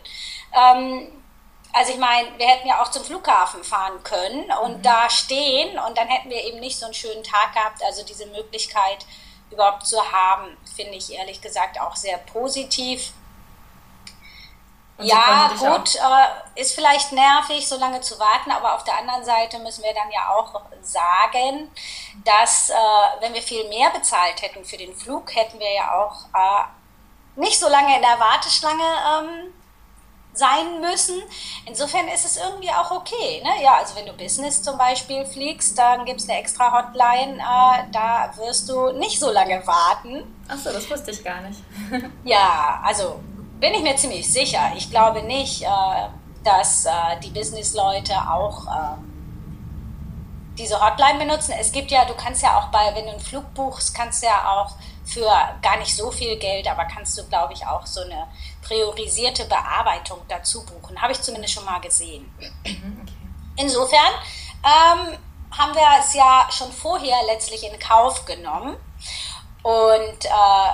ähm, 0.55 1.23
also 1.73 1.93
ich 1.93 1.99
meine, 1.99 2.29
wir 2.37 2.47
hätten 2.47 2.69
ja 2.69 2.83
auch 2.83 2.91
zum 2.91 3.05
Flughafen 3.05 3.63
fahren 3.63 4.03
können 4.03 4.51
und 4.63 4.79
mhm. 4.79 4.83
da 4.83 5.09
stehen 5.09 5.79
und 5.79 5.97
dann 5.97 6.09
hätten 6.09 6.31
wir 6.31 6.43
eben 6.45 6.61
nicht 6.61 6.79
so 6.79 6.87
einen 6.87 6.95
schönen 6.95 7.23
Tag 7.23 7.55
gehabt. 7.55 7.83
Also 7.83 8.05
diese 8.05 8.27
Möglichkeit 8.27 9.07
überhaupt 9.51 9.87
zu 9.87 9.99
haben, 10.13 10.57
finde 10.75 10.95
ich 10.95 11.13
ehrlich 11.13 11.41
gesagt 11.41 11.81
auch 11.81 11.97
sehr 11.97 12.19
positiv. 12.19 13.13
Und 14.97 15.07
ja, 15.07 15.51
gut, 15.59 15.95
äh, 15.95 16.61
ist 16.61 16.75
vielleicht 16.75 17.13
nervig, 17.13 17.67
so 17.67 17.79
lange 17.79 18.01
zu 18.03 18.19
warten, 18.19 18.51
aber 18.51 18.75
auf 18.75 18.85
der 18.85 18.99
anderen 18.99 19.25
Seite 19.25 19.59
müssen 19.59 19.83
wir 19.83 19.95
dann 19.95 20.11
ja 20.11 20.29
auch 20.35 20.61
sagen, 20.83 21.71
dass 22.25 22.69
äh, 22.69 22.75
wenn 23.21 23.33
wir 23.33 23.41
viel 23.41 23.67
mehr 23.69 23.91
bezahlt 23.91 24.43
hätten 24.43 24.65
für 24.65 24.77
den 24.77 24.95
Flug, 24.95 25.35
hätten 25.35 25.59
wir 25.59 25.73
ja 25.73 25.95
auch 25.95 26.25
äh, 26.35 27.41
nicht 27.41 27.59
so 27.59 27.69
lange 27.69 27.97
in 27.97 28.03
der 28.03 28.21
Warteschlange 28.21 28.83
ähm, 28.83 29.55
sein 30.33 30.81
müssen. 30.81 31.17
Insofern 31.67 32.09
ist 32.09 32.25
es 32.25 32.37
irgendwie 32.37 32.71
auch 32.71 32.91
okay. 32.91 33.43
Ne? 33.43 33.63
Ja, 33.63 33.77
also 33.79 33.97
wenn 33.97 34.07
du 34.07 34.13
Business 34.13 34.63
zum 34.63 34.79
Beispiel 34.79 35.25
fliegst, 35.25 35.79
dann 35.79 36.05
gibt 36.05 36.21
es 36.21 36.29
eine 36.29 36.39
extra 36.39 36.73
Hotline, 36.73 37.39
äh, 37.39 37.85
da 37.93 38.33
wirst 38.37 38.69
du 38.69 38.93
nicht 38.93 39.19
so 39.19 39.31
lange 39.31 39.67
warten. 39.67 40.23
Achso, 40.49 40.73
das 40.73 40.89
wusste 40.91 41.11
ich 41.11 41.23
gar 41.25 41.41
nicht. 41.43 41.61
ja, 42.25 42.81
also 42.85 43.21
bin 43.59 43.75
ich 43.75 43.83
mir 43.83 43.97
ziemlich 43.97 44.31
sicher. 44.33 44.73
Ich 44.77 44.91
glaube 44.91 45.23
nicht, 45.23 45.63
äh, 45.63 45.67
dass 46.45 46.87
äh, 46.87 46.91
die 47.23 47.31
Business-Leute 47.31 48.15
auch 48.15 48.67
äh, 48.67 49.10
diese 50.61 50.81
Hotline 50.81 51.19
benutzen. 51.19 51.55
Es 51.59 51.73
gibt 51.73 51.91
ja, 51.91 52.05
du 52.05 52.15
kannst 52.15 52.43
ja 52.43 52.59
auch 52.59 52.69
bei, 52.69 52.95
wenn 52.95 53.07
du 53.07 53.13
einen 53.13 53.21
Flug 53.21 53.53
buchst, 53.55 53.95
kannst 53.95 54.23
du 54.23 54.27
ja 54.27 54.51
auch 54.51 54.75
für 55.05 55.29
gar 55.63 55.77
nicht 55.79 55.97
so 55.97 56.11
viel 56.11 56.37
Geld, 56.37 56.69
aber 56.69 56.85
kannst 56.85 57.19
du, 57.19 57.27
glaube 57.27 57.55
ich, 57.55 57.67
auch 57.67 57.87
so 57.87 58.03
eine 58.03 58.29
priorisierte 58.63 59.47
Bearbeitung 59.47 60.21
dazu 60.29 60.65
buchen. 60.65 61.01
Habe 61.01 61.13
ich 61.13 61.21
zumindest 61.21 61.55
schon 61.55 61.65
mal 61.65 61.81
gesehen. 61.81 62.33
Mhm. 62.65 63.07
Insofern 63.57 64.13
ähm, 64.65 65.19
haben 65.51 65.75
wir 65.75 65.99
es 65.99 66.15
ja 66.15 66.47
schon 66.51 66.71
vorher 66.71 67.17
letztlich 67.27 67.65
in 67.65 67.79
Kauf 67.79 68.25
genommen. 68.25 68.77
Und 69.63 70.25
äh, 70.25 70.71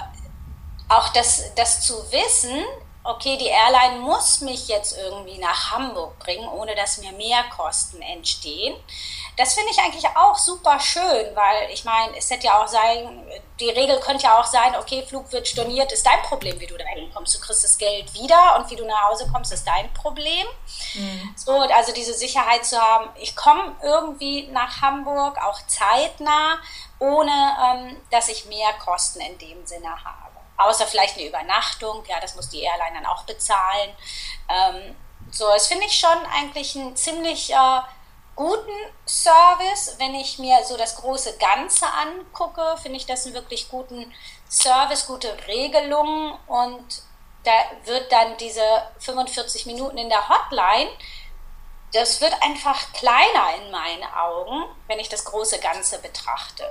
auch 0.89 1.09
das, 1.11 1.55
das 1.55 1.81
zu 1.81 1.95
wissen, 2.13 2.65
okay, 3.07 3.37
die 3.37 3.47
Airline 3.47 4.01
muss 4.01 4.41
mich 4.41 4.69
jetzt 4.69 4.97
irgendwie 4.99 5.39
nach 5.39 5.73
Hamburg 5.73 6.19
bringen, 6.19 6.49
ohne 6.49 6.75
dass 6.75 6.99
mir 6.99 7.13
Mehrkosten 7.13 8.03
entstehen. 8.03 8.75
Das 9.37 9.55
finde 9.55 9.71
ich 9.71 9.79
eigentlich 9.79 10.07
auch 10.17 10.37
super 10.37 10.81
schön, 10.81 11.35
weil 11.35 11.71
ich 11.71 11.85
meine, 11.85 12.17
es 12.17 12.31
hätte 12.31 12.47
ja 12.47 12.63
auch 12.63 12.69
sein, 12.69 13.23
die 13.61 13.69
Regel 13.69 14.01
könnte 14.01 14.25
ja 14.25 14.41
auch 14.41 14.47
sein, 14.47 14.75
okay, 14.77 15.05
Flug 15.07 15.31
wird 15.31 15.47
storniert, 15.47 15.93
ist 15.93 16.07
dein 16.07 16.23
Problem, 16.23 16.59
wie 16.59 16.67
du 16.67 16.77
da 16.77 16.87
hinkommst. 16.87 17.35
Du 17.35 17.41
kriegst 17.41 17.63
das 17.63 17.77
Geld 17.77 18.15
wieder 18.15 18.57
und 18.57 18.71
wie 18.71 18.77
du 18.77 18.87
nach 18.87 19.09
Hause 19.09 19.29
kommst, 19.31 19.53
ist 19.53 19.67
dein 19.67 19.93
Problem. 19.93 20.47
Mhm. 20.95 21.35
So, 21.37 21.53
also 21.53 21.93
diese 21.93 22.15
Sicherheit 22.15 22.65
zu 22.65 22.81
haben, 22.81 23.11
ich 23.17 23.37
komme 23.37 23.77
irgendwie 23.83 24.47
nach 24.49 24.81
Hamburg, 24.81 25.37
auch 25.45 25.61
zeitnah, 25.67 26.59
ohne 26.99 27.31
ähm, 27.31 27.97
dass 28.11 28.29
ich 28.29 28.47
Mehrkosten 28.47 29.21
in 29.21 29.37
dem 29.39 29.67
Sinne 29.67 29.91
habe 29.91 30.27
außer 30.57 30.87
vielleicht 30.87 31.17
eine 31.17 31.27
Übernachtung, 31.27 32.03
ja, 32.09 32.21
das 32.21 32.35
muss 32.35 32.49
die 32.49 32.63
Airline 32.63 32.95
dann 32.95 33.07
auch 33.07 33.25
bezahlen. 33.25 33.91
Ähm, 34.49 34.97
so, 35.31 35.47
das 35.49 35.67
finde 35.67 35.87
ich 35.87 35.99
schon 35.99 36.19
eigentlich 36.33 36.77
einen 36.77 36.97
ziemlich 36.97 37.53
äh, 37.53 37.81
guten 38.37 38.71
Service. 39.07 39.97
Wenn 39.99 40.15
ich 40.15 40.39
mir 40.39 40.59
so 40.65 40.77
das 40.77 40.97
große 40.97 41.37
Ganze 41.39 41.87
angucke, 41.87 42.77
finde 42.81 42.99
ich 42.99 43.07
das 43.07 43.27
einen 43.27 43.35
wirklich 43.35 43.69
guten 43.69 44.13
Service, 44.49 45.07
gute 45.07 45.35
Regelungen 45.49 46.35
und 46.47 47.03
da 47.43 47.53
wird 47.85 48.11
dann 48.13 48.37
diese 48.39 48.61
45 48.99 49.67
Minuten 49.67 49.99
in 49.99 50.09
der 50.09 50.29
Hotline, 50.29 50.91
das 51.93 52.21
wird 52.21 52.35
einfach 52.43 52.93
kleiner 52.93 53.57
in 53.63 53.71
meinen 53.71 54.05
Augen, 54.15 54.65
wenn 54.89 54.99
ich 54.99 55.09
das 55.09 55.25
große 55.25 55.61
Ganze 55.61 55.99
betrachte. 56.01 56.65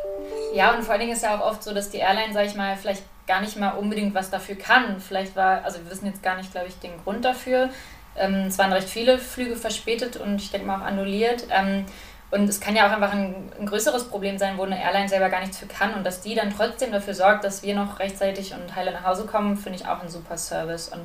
Ja, 0.54 0.74
und 0.74 0.84
vor 0.84 0.92
allen 0.92 1.02
Dingen 1.02 1.14
ist 1.14 1.24
ja 1.24 1.40
auch 1.40 1.46
oft 1.46 1.64
so, 1.64 1.74
dass 1.74 1.90
die 1.90 1.98
Airline, 1.98 2.34
sag 2.34 2.46
ich 2.46 2.56
mal, 2.56 2.78
vielleicht 2.78 3.04
gar 3.26 3.42
nicht 3.42 3.56
mal 3.56 3.72
unbedingt 3.72 4.14
was 4.14 4.30
dafür 4.30 4.56
kann. 4.56 5.00
Vielleicht 5.00 5.36
war, 5.36 5.64
also 5.64 5.80
wir 5.80 5.90
wissen 5.90 6.06
jetzt 6.06 6.22
gar 6.22 6.36
nicht, 6.36 6.52
glaube 6.52 6.68
ich, 6.68 6.80
den 6.80 7.02
Grund 7.04 7.26
dafür. 7.26 7.70
Ähm, 8.18 8.46
es 8.48 8.58
waren 8.58 8.72
recht 8.72 8.90
viele 8.90 9.18
Flüge 9.18 9.56
verspätet 9.56 10.18
und 10.18 10.42
ich 10.42 10.52
denke 10.52 10.68
mal 10.68 10.80
auch 10.80 10.86
annulliert. 10.86 11.46
Ähm, 11.50 11.86
und 12.32 12.50
es 12.50 12.60
kann 12.60 12.76
ja 12.76 12.88
auch 12.88 12.92
einfach 12.92 13.14
ein, 13.14 13.52
ein, 13.60 13.66
größeres 13.66 14.10
Problem 14.10 14.38
sein, 14.38 14.58
wo 14.58 14.64
eine 14.64 14.82
Airline 14.82 15.08
selber 15.08 15.30
gar 15.30 15.42
nichts 15.42 15.58
für 15.58 15.68
kann 15.68 15.94
und 15.94 16.04
dass 16.04 16.22
die 16.22 16.36
dann 16.36 16.54
trotzdem 16.56 16.92
dafür 16.92 17.14
sorgt, 17.14 17.44
dass 17.44 17.64
wir 17.64 17.76
noch 17.76 18.00
rechtzeitig 18.00 18.54
und 18.54 18.76
heile 18.76 18.92
nach 18.92 19.04
Hause 19.04 19.26
kommen, 19.26 19.56
finde 19.56 19.80
ich 19.80 19.88
auch 19.88 20.02
ein 20.02 20.10
super 20.10 20.38
Service. 20.38 20.90
Und 20.90 21.02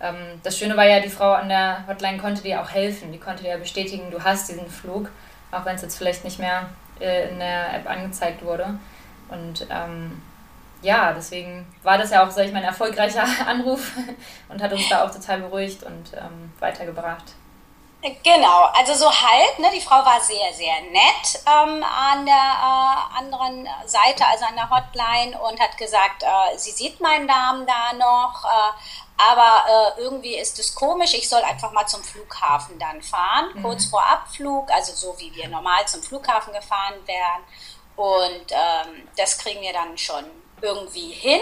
ähm, 0.00 0.40
das 0.42 0.56
Schöne 0.56 0.76
war 0.76 0.86
ja, 0.86 1.00
die 1.00 1.08
Frau 1.08 1.32
an 1.32 1.48
der 1.48 1.86
Hotline 1.88 2.18
konnte 2.18 2.42
dir 2.42 2.62
auch 2.62 2.70
helfen. 2.70 3.12
Die 3.12 3.18
konnte 3.18 3.42
dir 3.42 3.50
ja 3.50 3.56
bestätigen, 3.58 4.10
du 4.10 4.22
hast 4.22 4.48
diesen 4.48 4.68
Flug, 4.68 5.10
auch 5.50 5.64
wenn 5.64 5.76
es 5.76 5.82
jetzt 5.82 5.98
vielleicht 5.98 6.24
nicht 6.24 6.38
mehr 6.38 6.68
äh, 7.00 7.28
in 7.28 7.38
der 7.38 7.74
App 7.74 7.88
angezeigt 7.88 8.44
wurde. 8.44 8.78
Und 9.28 9.66
ähm, 9.70 10.22
ja, 10.84 11.12
deswegen 11.12 11.66
war 11.82 11.98
das 11.98 12.10
ja 12.10 12.24
auch, 12.24 12.30
sag 12.30 12.46
ich 12.46 12.52
mal, 12.52 12.58
ein 12.58 12.64
erfolgreicher 12.64 13.24
Anruf 13.46 13.92
und 14.48 14.62
hat 14.62 14.72
uns 14.72 14.88
da 14.88 15.04
auch 15.04 15.10
total 15.10 15.40
beruhigt 15.40 15.82
und 15.82 16.12
ähm, 16.14 16.52
weitergebracht. 16.60 17.24
Genau, 18.22 18.64
also 18.74 18.92
so 18.92 19.10
halt, 19.10 19.58
ne, 19.58 19.68
die 19.74 19.80
Frau 19.80 20.04
war 20.04 20.20
sehr, 20.20 20.52
sehr 20.52 20.74
nett 20.90 21.40
ähm, 21.46 21.82
an 21.82 22.26
der 22.26 22.34
äh, 22.34 23.18
anderen 23.18 23.66
Seite, 23.86 24.26
also 24.26 24.44
an 24.44 24.56
der 24.56 24.68
Hotline 24.68 25.40
und 25.40 25.58
hat 25.58 25.78
gesagt, 25.78 26.22
äh, 26.22 26.58
sie 26.58 26.72
sieht 26.72 27.00
meinen 27.00 27.24
Namen 27.24 27.66
da 27.66 27.94
noch, 27.94 28.44
äh, 28.44 28.72
aber 29.16 29.96
äh, 29.96 30.00
irgendwie 30.02 30.36
ist 30.36 30.58
es 30.58 30.74
komisch, 30.74 31.14
ich 31.14 31.26
soll 31.26 31.42
einfach 31.44 31.72
mal 31.72 31.86
zum 31.86 32.02
Flughafen 32.02 32.78
dann 32.78 33.00
fahren, 33.00 33.46
mhm. 33.54 33.62
kurz 33.62 33.86
vor 33.86 34.04
Abflug, 34.06 34.70
also 34.70 34.92
so 34.92 35.18
wie 35.18 35.34
wir 35.34 35.48
normal 35.48 35.86
zum 35.86 36.02
Flughafen 36.02 36.52
gefahren 36.52 36.96
wären 37.06 37.42
und 37.96 38.50
ähm, 38.50 39.08
das 39.16 39.38
kriegen 39.38 39.62
wir 39.62 39.72
dann 39.72 39.96
schon 39.96 40.24
irgendwie 40.64 41.12
hin. 41.12 41.40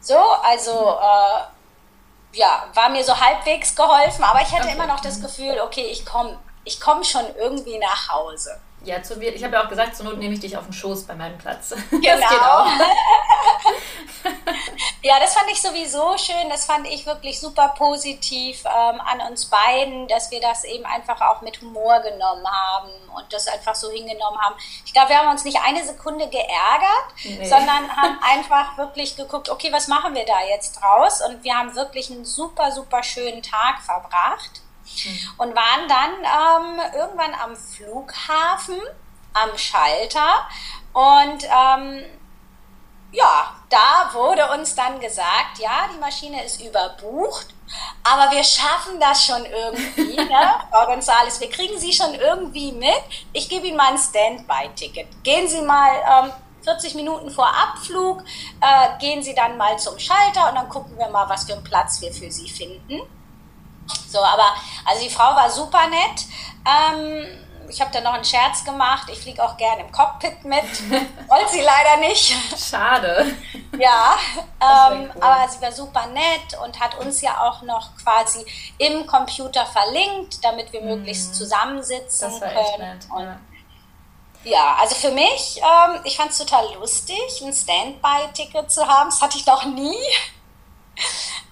So, 0.00 0.18
also 0.18 0.98
äh, 1.00 2.38
ja, 2.38 2.66
war 2.74 2.88
mir 2.90 3.02
so 3.02 3.18
halbwegs 3.18 3.74
geholfen, 3.74 4.22
aber 4.24 4.40
ich 4.42 4.52
hatte 4.52 4.68
okay. 4.68 4.74
immer 4.74 4.86
noch 4.86 5.00
das 5.00 5.20
Gefühl, 5.20 5.60
okay, 5.64 5.88
ich 5.90 6.04
komme 6.04 6.38
ich 6.66 6.80
komm 6.80 7.02
schon 7.04 7.24
irgendwie 7.36 7.78
nach 7.78 8.10
Hause. 8.10 8.60
Ja, 8.84 9.02
zu 9.02 9.16
mir, 9.16 9.34
ich 9.34 9.42
habe 9.42 9.54
ja 9.54 9.64
auch 9.64 9.68
gesagt, 9.68 9.96
zur 9.96 10.04
Not 10.04 10.18
nehme 10.18 10.34
ich 10.34 10.40
dich 10.40 10.56
auf 10.56 10.64
den 10.64 10.72
Schoß 10.72 11.04
bei 11.04 11.14
meinem 11.14 11.38
Platz. 11.38 11.74
Genau. 11.90 12.02
Das 12.06 12.30
geht 12.30 12.42
auch. 12.42 12.66
ja, 15.02 15.18
das 15.18 15.34
fand 15.34 15.50
ich 15.50 15.60
sowieso 15.60 16.16
schön. 16.18 16.48
Das 16.50 16.66
fand 16.66 16.86
ich 16.86 17.06
wirklich 17.06 17.40
super 17.40 17.74
positiv 17.76 18.62
ähm, 18.64 19.00
an 19.00 19.20
uns 19.28 19.46
beiden, 19.46 20.06
dass 20.08 20.30
wir 20.30 20.40
das 20.40 20.64
eben 20.64 20.84
einfach 20.84 21.20
auch 21.20 21.42
mit 21.42 21.60
Humor 21.60 22.00
genommen 22.00 22.46
haben 22.46 22.90
und 23.16 23.32
das 23.32 23.48
einfach 23.48 23.74
so 23.74 23.90
hingenommen 23.90 24.38
haben. 24.40 24.54
Ich 24.84 24.92
glaube, 24.92 25.10
wir 25.10 25.18
haben 25.18 25.30
uns 25.30 25.44
nicht 25.44 25.58
eine 25.64 25.84
Sekunde 25.84 26.28
geärgert, 26.28 27.06
nee. 27.24 27.48
sondern 27.48 27.90
haben 27.96 28.18
einfach 28.22 28.76
wirklich 28.76 29.16
geguckt, 29.16 29.48
okay, 29.48 29.72
was 29.72 29.88
machen 29.88 30.14
wir 30.14 30.24
da 30.24 30.44
jetzt 30.48 30.80
draus? 30.80 31.22
Und 31.22 31.42
wir 31.42 31.54
haben 31.54 31.74
wirklich 31.74 32.10
einen 32.10 32.24
super, 32.24 32.70
super 32.72 33.02
schönen 33.02 33.42
Tag 33.42 33.80
verbracht. 33.80 34.62
Mhm. 35.04 35.30
und 35.38 35.54
waren 35.54 35.88
dann 35.88 36.12
ähm, 36.22 36.80
irgendwann 36.94 37.34
am 37.34 37.56
Flughafen, 37.56 38.80
am 39.34 39.56
Schalter 39.58 40.48
und 40.92 41.44
ähm, 41.44 42.04
ja, 43.12 43.54
da 43.68 44.10
wurde 44.12 44.50
uns 44.52 44.74
dann 44.74 45.00
gesagt, 45.00 45.58
ja, 45.58 45.88
die 45.94 45.98
Maschine 45.98 46.44
ist 46.44 46.60
überbucht, 46.60 47.46
aber 48.04 48.30
wir 48.30 48.44
schaffen 48.44 49.00
das 49.00 49.24
schon 49.24 49.44
irgendwie, 49.44 50.16
ne? 50.16 50.54
Frau 50.70 50.86
Gonzales, 50.86 51.40
wir 51.40 51.50
kriegen 51.50 51.78
Sie 51.78 51.92
schon 51.92 52.14
irgendwie 52.14 52.72
mit. 52.72 53.02
Ich 53.32 53.48
gebe 53.48 53.66
Ihnen 53.66 53.76
mal 53.76 53.92
ein 53.92 53.98
Standby-Ticket. 53.98 55.24
Gehen 55.24 55.48
Sie 55.48 55.62
mal 55.62 55.90
ähm, 56.24 56.32
40 56.64 56.94
Minuten 56.94 57.30
vor 57.30 57.48
Abflug, 57.48 58.22
äh, 58.60 58.98
gehen 58.98 59.22
Sie 59.22 59.34
dann 59.34 59.56
mal 59.56 59.78
zum 59.78 59.98
Schalter 59.98 60.48
und 60.48 60.56
dann 60.56 60.68
gucken 60.68 60.98
wir 60.98 61.08
mal, 61.08 61.28
was 61.28 61.44
für 61.44 61.54
einen 61.54 61.64
Platz 61.64 62.00
wir 62.00 62.12
für 62.12 62.30
Sie 62.30 62.48
finden. 62.48 63.00
So, 64.08 64.20
aber 64.20 64.54
also 64.84 65.02
die 65.02 65.10
Frau 65.10 65.34
war 65.34 65.50
super 65.50 65.88
nett. 65.88 66.26
Ähm, 66.66 67.26
ich 67.68 67.80
habe 67.80 67.90
da 67.92 68.00
noch 68.00 68.14
einen 68.14 68.24
Scherz 68.24 68.64
gemacht. 68.64 69.08
Ich 69.10 69.18
fliege 69.18 69.42
auch 69.42 69.56
gerne 69.56 69.82
im 69.82 69.92
Cockpit 69.92 70.44
mit. 70.44 70.62
Wollte 71.28 71.52
sie 71.52 71.60
leider 71.60 71.96
nicht. 71.98 72.34
Schade. 72.56 73.34
Ja, 73.78 74.16
ähm, 74.60 75.10
cool. 75.14 75.22
aber 75.22 75.48
sie 75.48 75.60
war 75.60 75.72
super 75.72 76.06
nett 76.06 76.58
und 76.64 76.78
hat 76.80 76.96
uns 76.98 77.20
ja 77.20 77.40
auch 77.40 77.62
noch 77.62 77.90
quasi 78.02 78.46
im 78.78 79.06
Computer 79.06 79.66
verlinkt, 79.66 80.44
damit 80.44 80.72
wir 80.72 80.82
möglichst 80.82 81.30
mhm. 81.30 81.34
zusammensitzen 81.34 82.30
das 82.30 82.40
war 82.40 82.48
können. 82.48 82.66
Echt 82.66 82.78
nett, 82.78 83.06
ja. 83.18 83.38
Ja, 84.44 84.76
also 84.80 84.94
für 84.94 85.10
mich, 85.10 85.60
ähm, 85.60 86.00
ich 86.04 86.16
fand 86.16 86.30
es 86.30 86.38
total 86.38 86.72
lustig, 86.74 87.42
ein 87.42 87.52
Standby-Ticket 87.52 88.70
zu 88.70 88.86
haben. 88.86 89.10
Das 89.10 89.20
hatte 89.20 89.36
ich 89.38 89.44
noch 89.44 89.64
nie. 89.64 89.98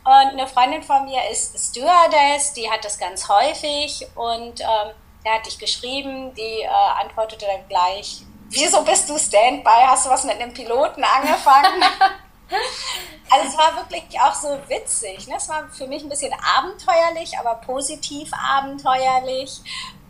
Und 0.05 0.39
eine 0.39 0.47
Freundin 0.47 0.83
von 0.83 1.07
mir 1.07 1.21
ist 1.31 1.59
Stewardess, 1.59 2.53
die 2.53 2.71
hat 2.71 2.85
das 2.85 2.99
ganz 2.99 3.27
häufig 3.29 4.07
und 4.15 4.61
ähm, 4.61 4.91
der 5.25 5.35
hat 5.35 5.47
dich 5.47 5.59
geschrieben, 5.59 6.35
die 6.35 6.61
äh, 6.63 6.69
antwortete 7.01 7.47
dann 7.47 7.67
gleich, 7.69 8.21
wieso 8.51 8.83
bist 8.83 9.09
du 9.09 9.19
Standby? 9.19 9.87
Hast 9.87 10.05
du 10.05 10.11
was 10.11 10.25
mit 10.25 10.35
einem 10.35 10.53
Piloten 10.53 11.03
angefangen? 11.03 11.83
also 13.31 13.49
es 13.49 13.57
war 13.57 13.77
wirklich 13.77 14.21
auch 14.21 14.35
so 14.35 14.59
witzig. 14.69 15.27
Ne? 15.27 15.37
Es 15.37 15.49
war 15.49 15.69
für 15.71 15.87
mich 15.87 16.03
ein 16.03 16.11
bisschen 16.11 16.35
abenteuerlich, 16.35 17.39
aber 17.39 17.55
positiv 17.57 18.31
abenteuerlich. 18.35 19.61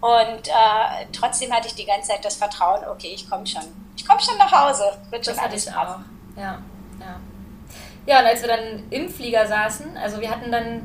Und 0.00 0.48
äh, 0.48 1.06
trotzdem 1.12 1.52
hatte 1.52 1.68
ich 1.68 1.74
die 1.76 1.86
ganze 1.86 2.08
Zeit 2.08 2.24
das 2.24 2.36
Vertrauen, 2.36 2.84
okay, 2.88 3.12
ich 3.14 3.30
komme 3.30 3.46
schon. 3.46 3.62
Ich 3.96 4.04
komme 4.04 4.20
schon 4.20 4.36
nach 4.38 4.50
Hause. 4.50 4.98
Wird 5.10 5.24
schon 5.24 5.36
das 5.36 5.44
alles 5.44 5.70
hatte 5.70 6.04
ich 6.34 6.36
auch. 6.36 6.40
Ja. 6.40 6.58
Ja, 8.06 8.20
und 8.20 8.26
als 8.26 8.42
wir 8.42 8.48
dann 8.48 8.82
im 8.90 9.08
Flieger 9.08 9.46
saßen, 9.46 9.96
also 9.96 10.20
wir 10.20 10.30
hatten 10.30 10.52
dann, 10.52 10.82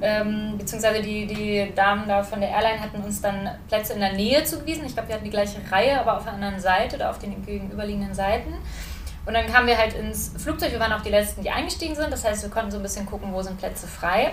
ähm, 0.00 0.58
beziehungsweise 0.58 1.02
die, 1.02 1.26
die 1.26 1.72
Damen 1.74 2.06
da 2.06 2.22
von 2.22 2.40
der 2.40 2.50
Airline 2.50 2.80
hatten 2.80 3.02
uns 3.02 3.20
dann 3.20 3.50
Plätze 3.68 3.94
in 3.94 4.00
der 4.00 4.12
Nähe 4.12 4.44
zugewiesen. 4.44 4.84
Ich 4.84 4.94
glaube, 4.94 5.08
wir 5.08 5.14
hatten 5.14 5.24
die 5.24 5.30
gleiche 5.30 5.58
Reihe, 5.70 5.98
aber 5.98 6.18
auf 6.18 6.24
der 6.24 6.34
anderen 6.34 6.60
Seite 6.60 6.96
oder 6.96 7.10
auf 7.10 7.18
den 7.18 7.44
gegenüberliegenden 7.44 8.14
Seiten. 8.14 8.54
Und 9.26 9.34
dann 9.34 9.46
kamen 9.46 9.66
wir 9.66 9.76
halt 9.76 9.94
ins 9.94 10.32
Flugzeug. 10.38 10.72
Wir 10.72 10.80
waren 10.80 10.92
auch 10.92 11.02
die 11.02 11.10
Letzten, 11.10 11.42
die 11.42 11.50
eingestiegen 11.50 11.94
sind. 11.94 12.10
Das 12.12 12.24
heißt, 12.24 12.42
wir 12.42 12.50
konnten 12.50 12.70
so 12.70 12.78
ein 12.78 12.82
bisschen 12.82 13.06
gucken, 13.06 13.32
wo 13.32 13.42
sind 13.42 13.58
Plätze 13.58 13.86
frei. 13.86 14.32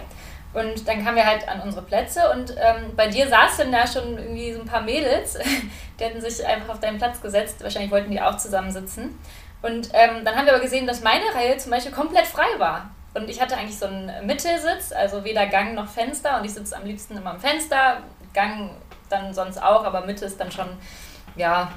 Und 0.56 0.88
dann 0.88 1.04
kamen 1.04 1.18
wir 1.18 1.26
halt 1.26 1.48
an 1.50 1.60
unsere 1.60 1.84
Plätze 1.84 2.32
und 2.32 2.52
ähm, 2.52 2.94
bei 2.96 3.08
dir 3.08 3.28
saßen 3.28 3.70
da 3.74 3.86
schon 3.86 4.18
irgendwie 4.18 4.54
so 4.54 4.62
ein 4.62 4.66
paar 4.66 4.82
Mädels, 4.82 5.38
die 6.00 6.06
hatten 6.06 6.22
sich 6.22 6.46
einfach 6.48 6.76
auf 6.76 6.80
deinen 6.80 6.98
Platz 6.98 7.22
gesetzt. 7.22 7.62
Wahrscheinlich 7.62 7.92
wollten 7.92 8.10
die 8.10 8.22
auch 8.22 8.38
zusammensitzen. 8.38 9.20
Und 9.66 9.90
ähm, 9.94 10.24
dann 10.24 10.36
haben 10.36 10.46
wir 10.46 10.54
aber 10.54 10.62
gesehen, 10.62 10.86
dass 10.86 11.02
meine 11.02 11.26
Reihe 11.34 11.58
zum 11.58 11.72
Beispiel 11.72 11.92
komplett 11.92 12.28
frei 12.28 12.46
war. 12.60 12.92
Und 13.16 13.30
ich 13.30 13.42
hatte 13.42 13.58
eigentlich 13.58 13.80
so 13.80 13.88
einen 13.88 14.28
Mittelsitz, 14.28 14.92
also 14.92 15.24
weder 15.24 15.48
Gang 15.48 15.74
noch 15.74 15.88
Fenster. 15.88 16.38
Und 16.38 16.46
ich 16.46 16.54
sitze 16.54 16.78
am 16.78 16.86
liebsten 16.86 17.18
immer 17.18 17.32
am 17.32 17.40
Fenster. 17.40 18.04
Gang 18.32 18.70
dann 19.10 19.34
sonst 19.34 19.58
auch, 19.62 19.84
aber 19.84 20.06
Mitte 20.06 20.26
ist 20.26 20.40
dann 20.40 20.52
schon 20.52 20.68
ja, 21.36 21.72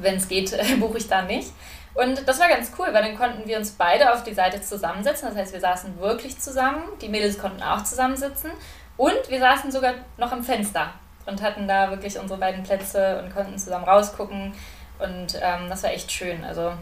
wenn 0.00 0.16
es 0.16 0.28
geht, 0.28 0.56
buche 0.80 0.98
ich 0.98 1.08
da 1.08 1.22
nicht. 1.22 1.50
Und 1.94 2.28
das 2.28 2.38
war 2.38 2.48
ganz 2.48 2.70
cool, 2.78 2.86
weil 2.92 3.02
dann 3.02 3.18
konnten 3.18 3.48
wir 3.48 3.58
uns 3.58 3.72
beide 3.72 4.12
auf 4.12 4.22
die 4.22 4.34
Seite 4.34 4.60
zusammensetzen. 4.62 5.28
Das 5.30 5.36
heißt, 5.36 5.52
wir 5.52 5.60
saßen 5.60 5.98
wirklich 5.98 6.38
zusammen. 6.38 6.84
Die 7.00 7.08
Mädels 7.08 7.40
konnten 7.40 7.62
auch 7.64 7.82
zusammensitzen. 7.82 8.52
Und 8.96 9.28
wir 9.28 9.40
saßen 9.40 9.72
sogar 9.72 9.94
noch 10.16 10.30
im 10.30 10.44
Fenster 10.44 10.92
und 11.26 11.42
hatten 11.42 11.66
da 11.66 11.90
wirklich 11.90 12.16
unsere 12.20 12.38
beiden 12.38 12.62
Plätze 12.62 13.20
und 13.20 13.34
konnten 13.34 13.58
zusammen 13.58 13.84
rausgucken. 13.84 14.54
Und 15.00 15.40
ähm, 15.42 15.68
das 15.68 15.82
war 15.82 15.90
echt 15.90 16.12
schön. 16.12 16.44
Also 16.44 16.72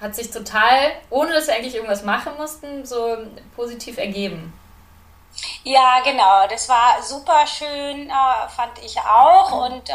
hat 0.00 0.14
sich 0.14 0.30
total, 0.30 0.92
ohne 1.10 1.32
dass 1.32 1.46
wir 1.46 1.54
eigentlich 1.54 1.74
irgendwas 1.74 2.02
machen 2.02 2.32
mussten, 2.36 2.84
so 2.84 3.16
positiv 3.54 3.98
ergeben. 3.98 4.52
Ja, 5.64 6.00
genau. 6.04 6.46
Das 6.48 6.68
war 6.68 7.02
super 7.02 7.46
schön, 7.46 8.10
äh, 8.10 8.48
fand 8.48 8.78
ich 8.84 8.98
auch. 9.00 9.66
Und 9.66 9.88
äh, 9.88 9.92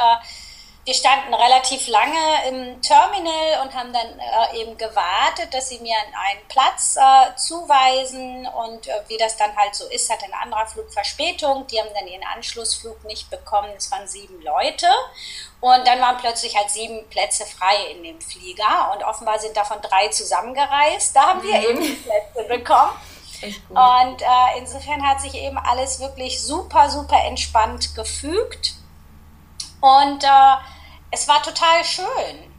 wir 0.90 0.96
standen 0.96 1.36
relativ 1.36 1.88
lange 1.88 2.18
im 2.48 2.82
Terminal 2.82 3.62
und 3.62 3.76
haben 3.76 3.94
dann 3.94 4.08
äh, 4.08 4.60
eben 4.60 4.76
gewartet, 4.76 5.54
dass 5.54 5.70
sie 5.70 5.78
mir 5.82 5.94
einen 5.96 6.48
Platz 6.48 6.98
äh, 6.98 7.36
zuweisen. 7.36 8.48
Und 8.48 8.88
äh, 8.88 8.94
wie 9.08 9.18
das 9.18 9.38
dann 9.38 9.56
halt 9.56 9.76
so 9.76 9.86
ist, 9.86 10.12
hat 10.12 10.24
ein 10.24 10.34
anderer 10.34 10.66
Flug 10.66 10.92
Verspätung. 10.92 11.68
Die 11.68 11.80
haben 11.80 11.92
dann 11.94 12.08
ihren 12.08 12.24
Anschlussflug 12.36 13.04
nicht 13.04 13.30
bekommen. 13.30 13.70
Es 13.78 13.92
waren 13.92 14.08
sieben 14.08 14.42
Leute. 14.42 14.88
Und 15.62 15.86
dann 15.86 16.02
waren 16.02 16.18
plötzlich 16.18 16.58
halt 16.58 16.72
sieben 16.72 17.08
Plätze 17.10 17.46
frei 17.46 17.92
in 17.92 18.02
dem 18.02 18.20
Flieger. 18.20 18.92
Und 18.92 19.04
offenbar 19.04 19.38
sind 19.38 19.56
davon 19.56 19.78
drei 19.84 20.08
zusammengereist. 20.08 21.16
Da 21.16 21.22
haben 21.22 21.44
wir 21.44 21.54
mhm. 21.54 21.84
eben 21.84 22.04
Plätze 22.04 22.48
bekommen. 22.50 22.94
Und 23.70 24.22
äh, 24.24 24.58
insofern 24.58 25.08
hat 25.08 25.22
sich 25.22 25.36
eben 25.36 25.60
alles 25.60 26.00
wirklich 26.00 26.42
super, 26.42 26.90
super 26.90 27.24
entspannt 27.26 27.94
gefügt. 27.94 28.74
Und 29.82 30.24
äh, 30.24 30.58
es 31.12 31.28
war 31.28 31.42
total 31.42 31.84
schön. 31.84 32.50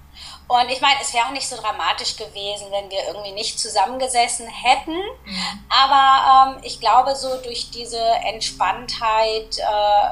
Und 0.48 0.68
ich 0.68 0.80
meine, 0.80 1.00
es 1.00 1.14
wäre 1.14 1.26
auch 1.26 1.30
nicht 1.30 1.48
so 1.48 1.56
dramatisch 1.56 2.16
gewesen, 2.16 2.66
wenn 2.72 2.90
wir 2.90 3.06
irgendwie 3.06 3.30
nicht 3.30 3.60
zusammengesessen 3.60 4.48
hätten. 4.48 4.96
Mhm. 4.96 5.64
Aber 5.68 6.56
ähm, 6.56 6.62
ich 6.64 6.80
glaube, 6.80 7.14
so 7.14 7.40
durch 7.40 7.70
diese 7.70 8.00
Entspanntheit, 8.00 9.58
äh, 9.58 10.10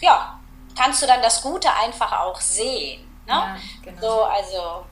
ja, 0.00 0.38
kannst 0.74 1.02
du 1.02 1.06
dann 1.06 1.20
das 1.20 1.42
Gute 1.42 1.70
einfach 1.74 2.20
auch 2.20 2.40
sehen. 2.40 3.02
Ne? 3.26 3.32
Ja, 3.34 3.56
genau. 3.82 4.00
So, 4.00 4.22
also, 4.24 4.86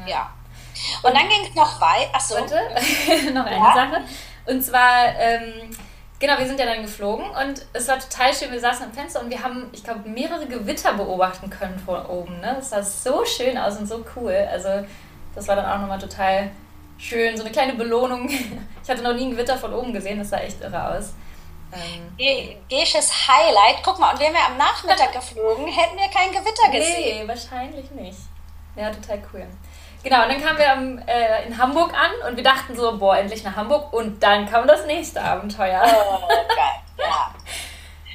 ja. 0.00 0.08
ja. 0.08 0.30
Und, 1.02 1.10
Und 1.10 1.16
dann 1.16 1.28
ging 1.28 1.44
es 1.48 1.54
noch 1.54 1.80
weiter. 1.80 2.12
Achso. 2.12 2.34
Warte, 2.34 2.56
noch 3.32 3.46
eine 3.46 3.56
ja. 3.56 3.74
Sache. 3.74 4.04
Und 4.46 4.62
zwar, 4.62 5.14
ähm, 5.16 5.70
Genau, 6.24 6.38
wir 6.38 6.46
sind 6.46 6.58
ja 6.58 6.64
dann 6.64 6.80
geflogen 6.80 7.26
und 7.26 7.66
es 7.74 7.86
war 7.86 7.98
total 7.98 8.32
schön. 8.32 8.50
Wir 8.50 8.58
saßen 8.58 8.86
am 8.86 8.94
Fenster 8.94 9.20
und 9.20 9.28
wir 9.28 9.42
haben, 9.42 9.68
ich 9.72 9.84
glaube, 9.84 10.08
mehrere 10.08 10.46
Gewitter 10.46 10.94
beobachten 10.94 11.50
können 11.50 11.78
von 11.78 12.06
oben. 12.06 12.40
Ne? 12.40 12.54
Das 12.56 12.70
sah 12.70 12.82
so 12.82 13.26
schön 13.26 13.58
aus 13.58 13.76
und 13.76 13.86
so 13.86 14.02
cool. 14.16 14.32
Also, 14.50 14.86
das 15.34 15.46
war 15.46 15.56
dann 15.56 15.66
auch 15.66 15.78
nochmal 15.78 15.98
total 15.98 16.50
schön. 16.96 17.36
So 17.36 17.42
eine 17.42 17.52
kleine 17.52 17.74
Belohnung. 17.74 18.30
Ich 18.82 18.88
hatte 18.88 19.02
noch 19.02 19.12
nie 19.12 19.26
ein 19.26 19.32
Gewitter 19.32 19.58
von 19.58 19.74
oben 19.74 19.92
gesehen, 19.92 20.18
das 20.18 20.30
sah 20.30 20.38
echt 20.38 20.62
irre 20.62 20.96
aus. 20.96 21.12
Ähm, 21.74 22.58
Gesches 22.70 23.28
Highlight. 23.28 23.82
Guck 23.82 23.98
mal, 23.98 24.14
und 24.14 24.20
wären 24.20 24.32
wir 24.32 24.46
am 24.46 24.56
Nachmittag 24.56 25.12
geflogen, 25.12 25.66
hätten 25.66 25.98
wir 25.98 26.08
kein 26.08 26.30
Gewitter 26.30 26.70
gesehen. 26.70 27.18
Nee, 27.18 27.28
wahrscheinlich 27.28 27.90
nicht. 27.90 28.18
Ja, 28.76 28.90
total 28.90 29.22
cool. 29.34 29.46
Genau, 30.04 30.22
und 30.22 30.28
dann 30.28 30.40
kamen 30.40 30.58
wir 30.58 30.70
am, 30.70 30.98
äh, 30.98 31.46
in 31.46 31.56
Hamburg 31.56 31.94
an 31.94 32.28
und 32.28 32.36
wir 32.36 32.44
dachten 32.44 32.76
so, 32.76 32.98
boah, 32.98 33.16
endlich 33.16 33.42
nach 33.42 33.56
Hamburg. 33.56 33.90
Und 33.94 34.22
dann 34.22 34.46
kam 34.48 34.68
das 34.68 34.84
nächste 34.84 35.22
Abenteuer. 35.22 35.82
Oh, 35.82 36.28
geil, 36.28 36.82
ja. 36.98 37.34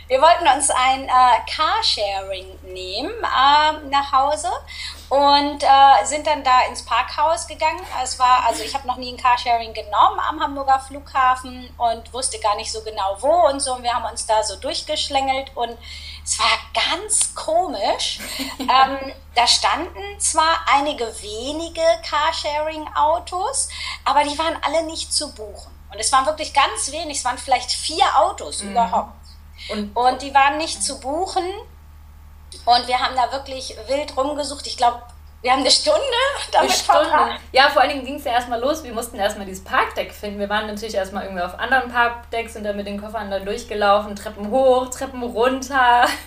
Wir 0.10 0.20
wollten 0.24 0.48
uns 0.48 0.72
ein 0.72 1.04
äh, 1.04 1.12
Carsharing 1.48 2.58
nehmen 2.64 3.12
äh, 3.12 3.90
nach 3.92 4.12
Hause 4.12 4.50
und 5.08 5.62
äh, 5.62 6.06
sind 6.06 6.26
dann 6.26 6.44
da 6.44 6.62
ins 6.68 6.84
Parkhaus 6.84 7.46
gegangen. 7.46 7.80
Es 8.04 8.18
war, 8.18 8.44
also 8.48 8.64
ich 8.64 8.74
habe 8.74 8.88
noch 8.88 8.98
nie 8.98 9.14
ein 9.14 9.18
Carsharing 9.18 9.72
genommen 9.72 10.20
am 10.28 10.40
Hamburger 10.40 10.80
Flughafen 10.80 11.70
und 11.78 12.12
wusste 12.12 12.40
gar 12.40 12.56
nicht 12.56 12.72
so 12.72 12.82
genau 12.82 13.18
wo 13.20 13.50
und 13.50 13.60
so. 13.60 13.76
Und 13.76 13.84
wir 13.84 13.94
haben 13.94 14.12
uns 14.12 14.26
da 14.26 14.42
so 14.42 14.56
durchgeschlängelt 14.56 15.56
und 15.56 15.78
es 16.26 16.40
war 16.40 16.58
ganz 16.74 17.36
komisch. 17.36 18.18
ähm, 18.60 19.14
da 19.36 19.46
standen 19.46 20.20
zwar 20.20 20.66
einige 20.74 21.06
wenige 21.22 21.86
Carsharing-Autos, 22.10 23.70
aber 24.06 24.24
die 24.24 24.40
waren 24.40 24.58
alle 24.64 24.82
nicht 24.88 25.14
zu 25.14 25.36
buchen. 25.36 25.72
Und 25.92 26.00
es 26.00 26.12
waren 26.12 26.26
wirklich 26.26 26.52
ganz 26.52 26.92
wenig, 26.92 27.20
es 27.20 27.26
waren 27.26 27.38
vielleicht 27.38 27.72
vier 27.72 28.06
Autos 28.18 28.64
mhm. 28.64 28.72
überhaupt. 28.72 29.19
Und, 29.70 29.96
und 29.96 30.22
die 30.22 30.34
waren 30.34 30.58
nicht 30.58 30.84
zu 30.84 31.00
buchen. 31.00 31.44
Und 32.66 32.88
wir 32.88 33.00
haben 33.00 33.16
da 33.16 33.32
wirklich 33.32 33.76
wild 33.88 34.16
rumgesucht. 34.18 34.66
Ich 34.68 34.78
glaube, 34.78 35.02
wir 35.42 35.52
haben 35.52 35.62
eine 35.62 35.72
Stunde 35.72 36.00
damit 36.52 36.70
eine 36.70 36.78
Stunde. 36.80 37.06
verbracht. 37.06 37.40
Ja, 37.52 37.70
vor 37.70 37.82
allen 37.82 37.92
Dingen 37.92 38.06
ging 38.06 38.16
es 38.16 38.26
ja 38.26 38.34
erstmal 38.34 38.60
los. 38.60 38.84
Wir 38.84 38.94
mussten 38.94 39.18
erstmal 39.18 39.46
dieses 39.46 39.64
Parkdeck 39.64 40.14
finden. 40.14 40.40
Wir 40.40 40.50
waren 40.50 40.68
natürlich 40.68 40.96
erstmal 40.96 41.24
irgendwie 41.24 41.44
auf 41.44 41.58
anderen 41.58 41.92
Parkdecks, 41.92 42.54
sind 42.54 42.66
dann 42.66 42.76
mit 42.76 42.88
den 42.88 43.00
Koffern 43.00 43.32
dann 43.32 43.46
durchgelaufen, 43.46 44.16
Treppen 44.16 44.50
hoch, 44.50 44.90
Treppen 44.90 45.24
runter. 45.24 46.06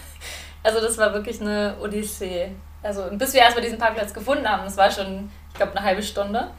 Also 0.65 0.81
das 0.81 0.97
war 0.97 1.13
wirklich 1.13 1.41
eine 1.41 1.75
Odyssee. 1.83 2.55
Also 2.85 3.09
bis 3.11 3.35
wir 3.35 3.41
erstmal 3.41 3.65
diesen 3.65 3.79
Parkplatz 3.79 4.15
gefunden 4.15 4.49
haben, 4.49 4.63
das 4.63 4.77
war 4.77 4.89
schon, 4.93 5.29
ich 5.49 5.55
glaube, 5.57 5.73
eine 5.73 5.85
halbe 5.85 6.05
Stunde. 6.05 6.53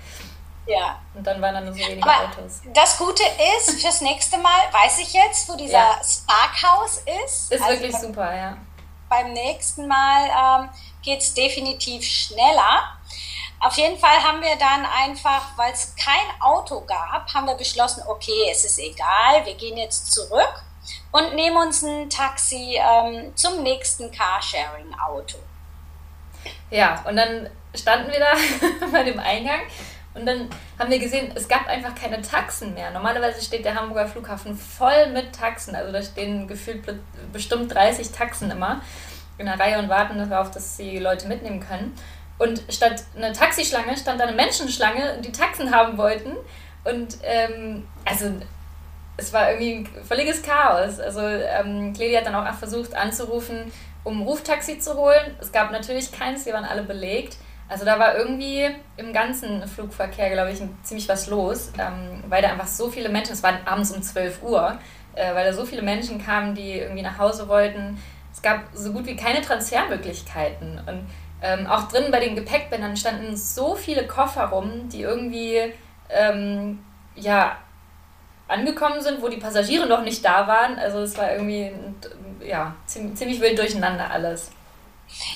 Ja. 0.65 0.99
Und 1.13 1.25
dann 1.25 1.41
waren 1.41 1.53
da 1.53 1.61
nur 1.61 1.73
so 1.73 1.79
wenige 1.79 2.03
Aber 2.03 2.29
Autos. 2.29 2.61
Das 2.73 2.97
Gute 2.97 3.23
ist, 3.57 3.81
fürs 3.81 4.01
nächste 4.01 4.37
Mal 4.37 4.61
weiß 4.71 4.99
ich 4.99 5.13
jetzt, 5.13 5.47
wo 5.49 5.55
dieser 5.55 5.73
ja. 5.73 6.01
Sparkhaus 6.03 7.01
ist. 7.25 7.51
Ist 7.51 7.61
also 7.61 7.69
wirklich 7.69 7.95
super, 7.97 8.35
ja. 8.35 8.57
Beim 9.09 9.33
nächsten 9.33 9.87
Mal 9.87 10.63
ähm, 10.63 10.69
geht 11.01 11.19
es 11.19 11.33
definitiv 11.33 12.03
schneller. 12.03 12.97
Auf 13.59 13.77
jeden 13.77 13.97
Fall 13.97 14.21
haben 14.23 14.41
wir 14.41 14.55
dann 14.57 14.85
einfach, 14.85 15.57
weil 15.57 15.71
es 15.71 15.95
kein 15.95 16.41
Auto 16.41 16.81
gab, 16.81 17.33
haben 17.33 17.47
wir 17.47 17.55
beschlossen, 17.55 18.03
okay, 18.07 18.49
es 18.51 18.65
ist 18.65 18.79
egal, 18.79 19.45
wir 19.45 19.55
gehen 19.55 19.77
jetzt 19.77 20.11
zurück 20.11 20.63
und 21.11 21.35
nehmen 21.35 21.55
uns 21.55 21.81
ein 21.81 22.09
Taxi 22.09 22.77
ähm, 22.77 23.33
zum 23.35 23.63
nächsten 23.63 24.11
Carsharing-Auto. 24.11 25.37
Ja, 26.71 27.03
und 27.07 27.15
dann 27.15 27.49
standen 27.73 28.11
wir 28.11 28.19
da 28.19 28.33
bei 28.91 29.03
dem 29.03 29.19
Eingang 29.19 29.61
und 30.15 30.25
dann 30.25 30.47
haben 30.77 30.91
wir 30.91 30.99
gesehen, 30.99 31.31
es 31.33 31.47
gab 31.47 31.67
einfach 31.67 31.95
keine 31.95 32.21
Taxen 32.21 32.73
mehr. 32.75 32.91
Normalerweise 32.91 33.43
steht 33.43 33.65
der 33.65 33.75
Hamburger 33.75 34.07
Flughafen 34.07 34.55
voll 34.55 35.07
mit 35.11 35.33
Taxen. 35.33 35.75
Also 35.75 35.91
da 35.91 36.03
stehen 36.03 36.47
gefühlt 36.47 36.83
bestimmt 37.31 37.73
30 37.73 38.11
Taxen 38.11 38.51
immer 38.51 38.81
in 39.39 39.47
der 39.47 39.59
Reihe 39.59 39.79
und 39.79 39.89
warten 39.89 40.17
darauf, 40.29 40.51
dass 40.51 40.77
sie 40.77 40.99
Leute 40.99 41.27
mitnehmen 41.27 41.59
können. 41.59 41.95
Und 42.37 42.61
statt 42.69 43.03
einer 43.15 43.33
Taxischlange 43.33 43.97
stand 43.97 44.19
da 44.19 44.25
eine 44.25 44.35
Menschenschlange, 44.35 45.19
die 45.21 45.31
Taxen 45.31 45.73
haben 45.73 45.97
wollten. 45.97 46.33
Und 46.83 47.17
ähm, 47.23 47.87
also 48.05 48.31
es 49.17 49.33
war 49.33 49.51
irgendwie 49.51 49.75
ein 49.75 50.03
völliges 50.03 50.43
Chaos. 50.43 50.99
Also 50.99 51.21
ähm, 51.21 51.93
Cledi 51.93 52.13
hat 52.15 52.25
dann 52.25 52.35
auch 52.35 52.53
versucht 52.55 52.95
anzurufen, 52.95 53.71
um 54.03 54.19
ein 54.19 54.27
Ruftaxi 54.27 54.77
zu 54.77 54.95
holen. 54.95 55.35
Es 55.39 55.51
gab 55.51 55.71
natürlich 55.71 56.11
keins, 56.11 56.43
die 56.43 56.53
waren 56.53 56.65
alle 56.65 56.83
belegt. 56.83 57.37
Also 57.73 57.85
da 57.85 57.97
war 57.97 58.15
irgendwie 58.15 58.69
im 58.97 59.13
ganzen 59.13 59.67
Flugverkehr, 59.67 60.29
glaube 60.29 60.51
ich, 60.51 60.61
ziemlich 60.83 61.09
was 61.09 61.25
los, 61.25 61.71
ähm, 61.79 62.23
weil 62.27 62.39
da 62.43 62.49
einfach 62.49 62.67
so 62.67 62.87
viele 62.87 63.09
Menschen, 63.09 63.33
es 63.33 63.41
war 63.41 63.53
abends 63.65 63.89
um 63.89 63.99
12 63.99 64.43
Uhr, 64.43 64.77
äh, 65.15 65.33
weil 65.33 65.43
da 65.43 65.53
so 65.53 65.65
viele 65.65 65.81
Menschen 65.81 66.23
kamen, 66.23 66.53
die 66.53 66.73
irgendwie 66.73 67.01
nach 67.01 67.17
Hause 67.17 67.47
wollten. 67.47 67.97
Es 68.31 68.43
gab 68.43 68.59
so 68.75 68.93
gut 68.93 69.07
wie 69.07 69.15
keine 69.15 69.41
Transfermöglichkeiten. 69.41 70.81
Und 70.85 71.09
ähm, 71.41 71.65
auch 71.65 71.87
drin 71.87 72.11
bei 72.11 72.19
den 72.19 72.35
Gepäckbändern 72.35 72.95
standen 72.95 73.35
so 73.35 73.73
viele 73.73 74.05
Koffer 74.05 74.49
rum, 74.49 74.87
die 74.89 75.01
irgendwie 75.01 75.73
ähm, 76.11 76.77
ja, 77.15 77.57
angekommen 78.47 79.01
sind, 79.01 79.19
wo 79.19 79.29
die 79.29 79.37
Passagiere 79.37 79.87
noch 79.87 80.03
nicht 80.03 80.23
da 80.23 80.47
waren. 80.47 80.77
Also 80.77 80.99
es 80.99 81.17
war 81.17 81.31
irgendwie 81.31 81.71
ja, 82.39 82.75
ziemlich 82.85 83.41
wild 83.41 83.57
durcheinander 83.57 84.11
alles. 84.11 84.51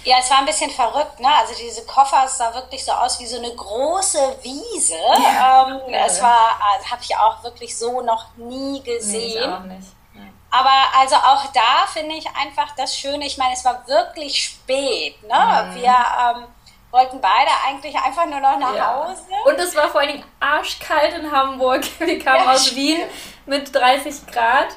Ja, 0.03 0.17
es 0.19 0.29
war 0.29 0.39
ein 0.39 0.45
bisschen 0.45 0.71
verrückt, 0.71 1.19
ne? 1.19 1.27
Also 1.39 1.53
diese 1.55 1.85
Koffer, 1.85 2.23
es 2.25 2.37
sah 2.37 2.53
wirklich 2.53 2.83
so 2.83 2.91
aus 2.91 3.19
wie 3.19 3.27
so 3.27 3.37
eine 3.37 3.53
große 3.53 4.37
Wiese. 4.41 4.95
Ja, 4.95 5.67
ähm, 5.67 5.93
ja. 5.93 6.05
Es 6.05 6.21
war, 6.21 6.59
also, 6.73 6.91
habe 6.91 7.01
ich 7.01 7.15
auch 7.15 7.43
wirklich 7.43 7.77
so 7.77 8.01
noch 8.01 8.25
nie 8.37 8.81
gesehen. 8.83 9.49
Nee, 9.49 9.55
auch 9.55 9.59
nicht. 9.61 9.87
Ja. 10.13 10.21
Aber 10.49 10.99
also 10.99 11.15
auch 11.15 11.45
da 11.53 11.87
finde 11.91 12.15
ich 12.15 12.27
einfach 12.29 12.73
das 12.77 12.95
Schöne, 12.95 13.25
ich 13.25 13.37
meine, 13.37 13.53
es 13.53 13.65
war 13.65 13.85
wirklich 13.87 14.43
spät, 14.43 15.21
ne? 15.23 15.71
Mhm. 15.71 15.75
Wir 15.75 15.95
ähm, 15.95 16.47
wollten 16.91 17.21
beide 17.21 17.51
eigentlich 17.67 17.95
einfach 17.95 18.25
nur 18.25 18.39
noch 18.39 18.57
nach 18.57 18.95
Hause. 18.95 19.21
Und 19.45 19.59
es 19.59 19.75
war 19.75 19.89
vor 19.89 20.01
allen 20.01 20.13
Dingen 20.13 20.25
arschkalt 20.39 21.13
in 21.17 21.31
Hamburg. 21.31 21.83
Wir 21.99 22.19
kamen 22.19 22.47
aus 22.47 22.75
Wien 22.75 23.01
mit 23.45 23.73
30 23.75 24.27
Grad 24.27 24.69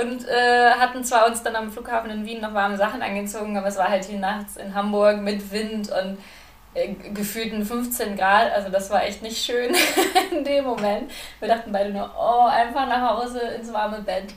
und 0.00 0.26
äh, 0.28 0.70
hatten 0.72 1.02
zwar 1.02 1.26
uns 1.26 1.42
dann 1.42 1.56
am 1.56 1.70
Flughafen 1.72 2.10
in 2.10 2.24
Wien 2.24 2.40
noch 2.40 2.54
warme 2.54 2.76
Sachen 2.76 3.02
angezogen, 3.02 3.56
aber 3.56 3.66
es 3.66 3.76
war 3.76 3.88
halt 3.88 4.04
hier 4.04 4.18
nachts 4.18 4.56
in 4.56 4.74
Hamburg 4.74 5.18
mit 5.18 5.50
Wind 5.50 5.90
und 5.90 6.18
äh, 6.74 6.92
gefühlten 6.94 7.64
15 7.64 8.16
Grad. 8.16 8.52
Also 8.52 8.68
das 8.68 8.90
war 8.90 9.02
echt 9.02 9.22
nicht 9.22 9.44
schön 9.44 9.74
in 10.30 10.44
dem 10.44 10.64
Moment. 10.64 11.10
Wir 11.40 11.48
dachten 11.48 11.72
beide 11.72 11.90
nur, 11.90 12.10
oh, 12.16 12.46
einfach 12.46 12.86
nach 12.86 13.16
Hause 13.16 13.40
ins 13.40 13.72
warme 13.72 14.00
Bett. 14.02 14.34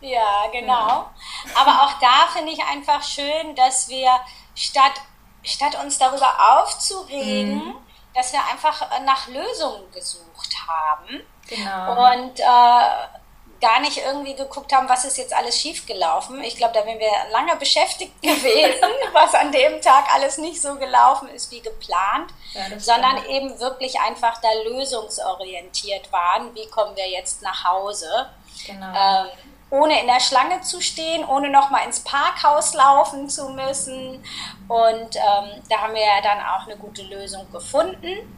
Ja, 0.00 0.46
genau. 0.50 1.10
Aber 1.54 1.82
auch 1.82 1.92
da 2.00 2.28
finde 2.32 2.52
ich 2.52 2.62
einfach 2.64 3.02
schön, 3.02 3.54
dass 3.54 3.88
wir 3.90 4.08
statt, 4.54 4.94
statt 5.42 5.76
uns 5.84 5.98
darüber 5.98 6.62
aufzuregen, 6.62 7.56
mhm. 7.56 7.74
dass 8.14 8.32
wir 8.32 8.40
einfach 8.50 8.80
nach 9.04 9.28
Lösungen 9.28 9.90
gesucht 9.92 10.56
haben. 10.66 11.20
Genau. 11.46 12.12
Und 12.12 12.40
äh, 12.40 13.19
gar 13.60 13.80
nicht 13.80 13.98
irgendwie 13.98 14.34
geguckt 14.34 14.72
haben, 14.72 14.88
was 14.88 15.04
ist 15.04 15.18
jetzt 15.18 15.34
alles 15.36 15.58
schiefgelaufen. 15.58 16.42
Ich 16.42 16.56
glaube, 16.56 16.74
da 16.74 16.84
wären 16.86 16.98
wir 16.98 17.10
lange 17.30 17.56
beschäftigt 17.56 18.12
gewesen, 18.22 18.90
was 19.12 19.34
an 19.34 19.52
dem 19.52 19.80
Tag 19.80 20.12
alles 20.14 20.38
nicht 20.38 20.60
so 20.60 20.76
gelaufen 20.76 21.28
ist 21.28 21.50
wie 21.50 21.60
geplant, 21.60 22.32
ja, 22.52 22.78
sondern 22.78 23.24
eben 23.26 23.58
wirklich 23.60 24.00
einfach 24.00 24.40
da 24.40 24.48
lösungsorientiert 24.66 26.10
waren. 26.12 26.54
Wie 26.54 26.66
kommen 26.68 26.96
wir 26.96 27.08
jetzt 27.08 27.42
nach 27.42 27.64
Hause? 27.64 28.30
Genau. 28.66 28.86
Ähm, 28.86 29.26
ohne 29.70 30.00
in 30.00 30.06
der 30.08 30.20
Schlange 30.20 30.60
zu 30.62 30.80
stehen, 30.80 31.24
ohne 31.24 31.48
nochmal 31.48 31.86
ins 31.86 32.00
Parkhaus 32.00 32.74
laufen 32.74 33.28
zu 33.28 33.50
müssen. 33.50 34.22
Und 34.66 35.16
ähm, 35.16 35.62
da 35.68 35.82
haben 35.82 35.94
wir 35.94 36.04
ja 36.04 36.20
dann 36.22 36.40
auch 36.40 36.66
eine 36.66 36.76
gute 36.76 37.02
Lösung 37.02 37.50
gefunden. 37.52 38.36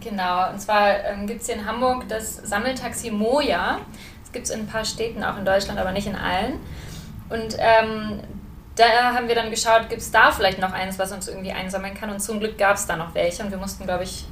Genau, 0.00 0.48
und 0.48 0.60
zwar 0.60 1.04
ähm, 1.04 1.26
gibt 1.26 1.42
es 1.42 1.46
hier 1.46 1.56
in 1.56 1.66
Hamburg 1.66 2.08
das 2.08 2.36
Sammeltaxi 2.36 3.10
Moja 3.10 3.80
gibt 4.32 4.46
es 4.46 4.50
in 4.50 4.60
ein 4.60 4.66
paar 4.66 4.84
Städten, 4.84 5.24
auch 5.24 5.36
in 5.36 5.44
Deutschland, 5.44 5.78
aber 5.78 5.92
nicht 5.92 6.06
in 6.06 6.16
allen. 6.16 6.60
Und 7.28 7.56
ähm, 7.58 8.20
da 8.76 9.14
haben 9.14 9.28
wir 9.28 9.34
dann 9.34 9.50
geschaut, 9.50 9.88
gibt 9.88 10.00
es 10.00 10.10
da 10.10 10.30
vielleicht 10.30 10.58
noch 10.58 10.72
eins, 10.72 10.98
was 10.98 11.12
uns 11.12 11.28
irgendwie 11.28 11.52
einsammeln 11.52 11.94
kann. 11.94 12.10
Und 12.10 12.20
zum 12.20 12.40
Glück 12.40 12.58
gab 12.58 12.76
es 12.76 12.86
da 12.86 12.96
noch 12.96 13.14
welche. 13.14 13.42
Und 13.42 13.50
wir 13.50 13.58
mussten, 13.58 13.84
glaube 13.84 14.04
ich, 14.04 14.24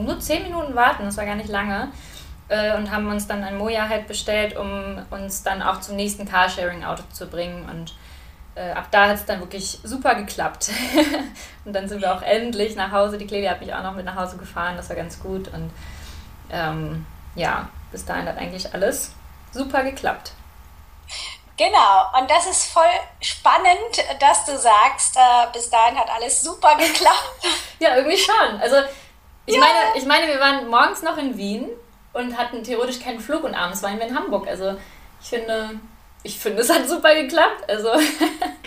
nur 0.00 0.18
zehn 0.20 0.42
Minuten 0.42 0.74
warten, 0.74 1.04
das 1.04 1.16
war 1.16 1.26
gar 1.26 1.36
nicht 1.36 1.48
lange. 1.48 1.88
Äh, 2.48 2.76
und 2.76 2.90
haben 2.90 3.08
uns 3.08 3.26
dann 3.26 3.42
ein 3.42 3.56
Moja 3.56 3.88
halt 3.88 4.06
bestellt, 4.06 4.56
um 4.56 4.98
uns 5.10 5.42
dann 5.42 5.62
auch 5.62 5.80
zum 5.80 5.96
nächsten 5.96 6.26
Carsharing-Auto 6.26 7.04
zu 7.12 7.26
bringen. 7.26 7.68
Und 7.68 7.94
äh, 8.54 8.70
ab 8.72 8.88
da 8.90 9.08
hat 9.08 9.16
es 9.16 9.24
dann 9.24 9.40
wirklich 9.40 9.80
super 9.82 10.14
geklappt. 10.14 10.70
und 11.64 11.72
dann 11.72 11.88
sind 11.88 12.02
wir 12.02 12.14
auch 12.14 12.22
endlich 12.22 12.76
nach 12.76 12.92
Hause. 12.92 13.16
Die 13.16 13.26
Claudia 13.26 13.52
hat 13.52 13.60
mich 13.60 13.72
auch 13.72 13.82
noch 13.82 13.94
mit 13.94 14.04
nach 14.04 14.16
Hause 14.16 14.36
gefahren, 14.36 14.76
das 14.76 14.88
war 14.88 14.96
ganz 14.96 15.20
gut. 15.20 15.48
Und 15.48 15.70
ähm, 16.50 17.06
ja, 17.34 17.68
bis 17.90 18.04
dahin 18.04 18.26
hat 18.26 18.38
eigentlich 18.38 18.72
alles 18.74 19.14
super 19.54 19.82
geklappt. 19.82 20.32
Genau, 21.56 22.10
und 22.18 22.28
das 22.28 22.46
ist 22.46 22.72
voll 22.72 22.82
spannend, 23.20 24.04
dass 24.18 24.44
du 24.44 24.58
sagst, 24.58 25.16
äh, 25.16 25.46
bis 25.52 25.70
dahin 25.70 25.96
hat 25.96 26.10
alles 26.10 26.42
super 26.42 26.76
geklappt. 26.78 27.46
ja, 27.78 27.96
irgendwie 27.96 28.18
schon. 28.18 28.60
Also 28.60 28.76
ich, 29.46 29.54
ja. 29.54 29.60
meine, 29.60 29.96
ich 29.96 30.04
meine, 30.04 30.26
wir 30.26 30.40
waren 30.40 30.68
morgens 30.68 31.02
noch 31.02 31.16
in 31.16 31.36
Wien 31.36 31.68
und 32.12 32.36
hatten 32.36 32.64
theoretisch 32.64 33.00
keinen 33.00 33.20
Flug 33.20 33.44
und 33.44 33.54
abends 33.54 33.82
waren 33.82 33.98
wir 33.98 34.06
in 34.06 34.16
Hamburg. 34.16 34.48
Also 34.48 34.76
ich 35.22 35.28
finde, 35.28 35.78
ich 36.24 36.38
finde, 36.38 36.62
es 36.62 36.70
hat 36.70 36.88
super 36.88 37.14
geklappt. 37.14 37.68
Also 37.68 37.90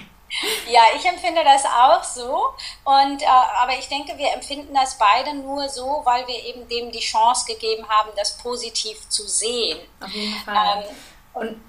Ja, 0.70 0.82
ich 0.96 1.06
empfinde 1.06 1.44
das 1.44 1.66
auch 1.66 2.04
so. 2.04 2.54
Und, 2.84 3.22
äh, 3.22 3.26
aber 3.26 3.74
ich 3.78 3.88
denke, 3.88 4.18
wir 4.18 4.34
empfinden 4.34 4.74
das 4.74 4.98
beide 4.98 5.36
nur 5.36 5.68
so, 5.70 6.02
weil 6.04 6.28
wir 6.28 6.44
eben 6.44 6.68
dem 6.68 6.92
die 6.92 7.00
Chance 7.00 7.46
gegeben 7.46 7.88
haben, 7.88 8.10
das 8.18 8.38
positiv 8.38 9.08
zu 9.10 9.28
sehen. 9.28 9.80
Auf 10.02 10.12
jeden 10.12 10.36
Fall. 10.44 10.84
Ähm, 10.84 10.96
und, 11.34 11.62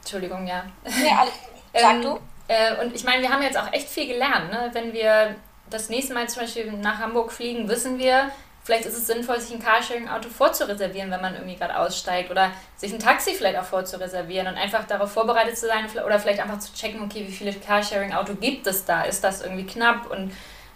Entschuldigung, 0.00 0.46
ja. 0.46 0.64
Ja, 0.84 1.20
alles, 1.20 1.34
sag 1.72 1.94
ähm, 1.94 2.02
du. 2.02 2.20
Äh, 2.48 2.80
und 2.80 2.94
ich 2.94 3.04
meine, 3.04 3.22
wir 3.22 3.30
haben 3.30 3.42
jetzt 3.42 3.58
auch 3.58 3.72
echt 3.72 3.88
viel 3.88 4.06
gelernt. 4.06 4.50
Ne? 4.50 4.70
Wenn 4.72 4.92
wir 4.92 5.36
das 5.68 5.88
nächste 5.88 6.14
Mal 6.14 6.28
zum 6.28 6.42
Beispiel 6.42 6.72
nach 6.72 6.98
Hamburg 6.98 7.32
fliegen, 7.32 7.68
wissen 7.68 7.98
wir, 7.98 8.30
Vielleicht 8.64 8.86
ist 8.86 8.96
es 8.96 9.08
sinnvoll, 9.08 9.40
sich 9.40 9.52
ein 9.52 9.62
Carsharing-Auto 9.62 10.28
vorzureservieren, 10.28 11.10
wenn 11.10 11.20
man 11.20 11.34
irgendwie 11.34 11.56
gerade 11.56 11.76
aussteigt 11.76 12.30
oder 12.30 12.52
sich 12.76 12.92
ein 12.92 13.00
Taxi 13.00 13.34
vielleicht 13.34 13.58
auch 13.58 13.64
vorzureservieren 13.64 14.46
und 14.46 14.54
einfach 14.56 14.84
darauf 14.84 15.10
vorbereitet 15.10 15.58
zu 15.58 15.66
sein 15.66 15.86
oder 16.04 16.20
vielleicht 16.20 16.40
einfach 16.40 16.60
zu 16.60 16.72
checken, 16.72 17.02
okay, 17.02 17.26
wie 17.26 17.32
viele 17.32 17.52
Carsharing-Auto 17.52 18.34
gibt 18.34 18.66
es 18.68 18.84
da? 18.84 19.02
Ist 19.02 19.24
das 19.24 19.42
irgendwie 19.42 19.66
knapp? 19.66 20.08
Und 20.08 20.32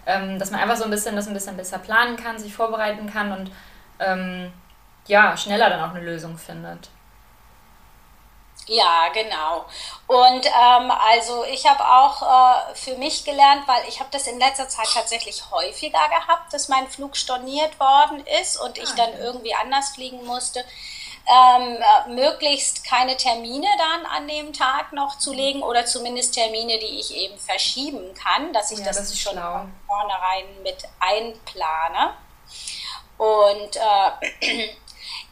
ähm, 0.07 0.39
dass 0.39 0.51
man 0.51 0.61
einfach 0.61 0.77
so 0.77 0.85
ein 0.85 0.91
bisschen 0.91 1.15
das 1.15 1.29
ein 1.29 1.35
bisschen 1.35 1.57
besser 1.57 1.79
planen 1.79 2.17
kann, 2.17 2.39
sich 2.39 2.55
vorbereiten 2.55 3.11
kann 3.11 3.33
und 3.33 3.51
ähm, 4.01 4.53
ja, 5.07 5.37
schneller 5.37 5.71
dann 5.71 5.81
auch 5.81 5.95
eine 5.95 6.05
Lösung 6.05 6.39
findet. 6.39 6.91
Ja, 8.69 9.09
genau. 9.15 9.65
Und 10.09 10.47
ähm, 10.47 10.91
also 10.91 11.45
ich 11.45 11.67
habe 11.67 11.85
auch 11.85 12.23
äh, 12.23 12.75
für 12.75 12.97
mich 12.97 13.25
gelernt, 13.25 13.67
weil 13.67 13.83
ich 13.89 14.01
habe 14.01 14.11
das 14.11 14.27
in 14.27 14.41
letzter 14.41 14.69
Zeit 14.69 14.89
tatsächlich 14.93 15.51
häufiger 15.53 16.09
gehabt, 16.09 16.53
dass 16.53 16.69
mein 16.69 16.89
Flug 16.89 17.17
storniert 17.17 17.79
worden 17.79 18.25
ist 18.41 18.57
und 18.57 18.77
ich 18.77 18.91
ah, 18.91 18.97
dann 18.97 19.19
irgendwie 19.21 19.55
anders 19.55 19.91
fliegen 19.91 20.25
musste. 20.25 20.65
Ähm, 21.29 21.79
äh, 21.81 22.09
möglichst 22.11 22.85
keine 22.85 23.17
Termine 23.17 23.67
dann 23.79 24.07
an 24.07 24.29
dem 24.29 24.53
Tag 24.53 24.93
noch 24.93 25.19
zu 25.19 25.33
legen 25.33 25.63
oder 25.63 25.85
zumindest 25.85 26.35
Termine, 26.35 26.79
die 26.79 27.01
ich 27.01 27.15
eben 27.17 27.37
verschieben 27.39 28.15
kann, 28.15 28.53
dass 28.53 28.71
ich 28.71 28.79
ja, 28.79 28.85
das, 28.85 28.97
das 28.97 29.19
schon 29.19 29.33
schlau. 29.33 29.59
von 29.59 29.73
vornherein 29.87 30.63
mit 30.63 30.85
einplane. 31.01 32.15
Und 33.19 33.77
äh, 33.77 34.71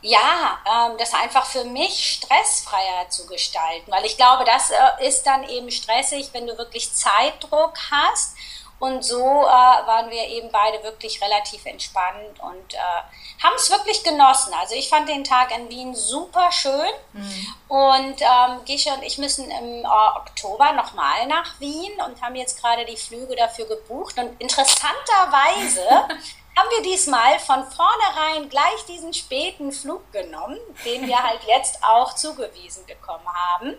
ja, 0.05 0.59
ähm, 0.67 0.99
das 0.99 1.14
einfach 1.14 1.47
für 1.47 1.64
mich 1.64 2.19
stressfreier 2.21 3.09
zu 3.09 3.27
gestalten, 3.27 3.90
weil 3.90 4.05
ich 4.05 4.19
glaube, 4.19 4.45
das 4.45 4.71
äh, 4.71 4.77
ist 5.09 5.23
dann 5.23 5.49
eben 5.49 5.71
stressig, 5.71 6.29
wenn 6.33 6.47
du 6.47 6.59
wirklich 6.59 6.93
Zeitdruck 6.93 7.73
hast. 7.90 8.37
Und 8.81 9.03
so 9.03 9.17
äh, 9.17 9.47
waren 9.47 10.11
wir 10.11 10.29
eben 10.29 10.51
beide 10.51 10.83
wirklich 10.83 11.23
relativ 11.23 11.64
entspannt 11.64 12.38
und 12.40 12.75
äh, 12.75 13.43
haben 13.43 13.55
es 13.57 13.71
wirklich 13.71 14.03
genossen. 14.05 14.53
Also 14.61 14.75
ich 14.75 14.90
fand 14.90 15.09
den 15.09 15.25
Tag 15.25 15.57
in 15.57 15.71
Wien 15.71 15.95
super 15.95 16.53
schön. 16.53 16.90
Mhm. 17.14 17.55
Und 17.69 18.21
ähm, 18.21 18.64
Gische 18.67 18.90
und 18.90 19.03
ich 19.03 19.17
müssen 19.17 19.51
im 19.51 19.85
äh, 19.85 20.17
Oktober 20.17 20.73
nochmal 20.73 21.27
nach 21.29 21.59
Wien 21.61 21.93
und 22.07 22.21
haben 22.21 22.35
jetzt 22.35 22.61
gerade 22.61 22.85
die 22.85 22.99
Flüge 22.99 23.37
dafür 23.37 23.67
gebucht. 23.67 24.19
Und 24.19 24.38
interessanterweise 24.38 26.09
haben 26.57 26.69
wir 26.71 26.83
diesmal 26.83 27.38
von 27.38 27.64
vornherein 27.64 28.49
gleich 28.49 28.85
diesen 28.88 29.12
späten 29.12 29.73
Flug 29.73 30.11
genommen, 30.12 30.59
den 30.85 31.07
wir 31.07 31.23
halt 31.23 31.40
jetzt 31.49 31.79
auch 31.83 32.14
zugewiesen 32.14 32.87
bekommen 32.87 33.27
haben. 33.27 33.75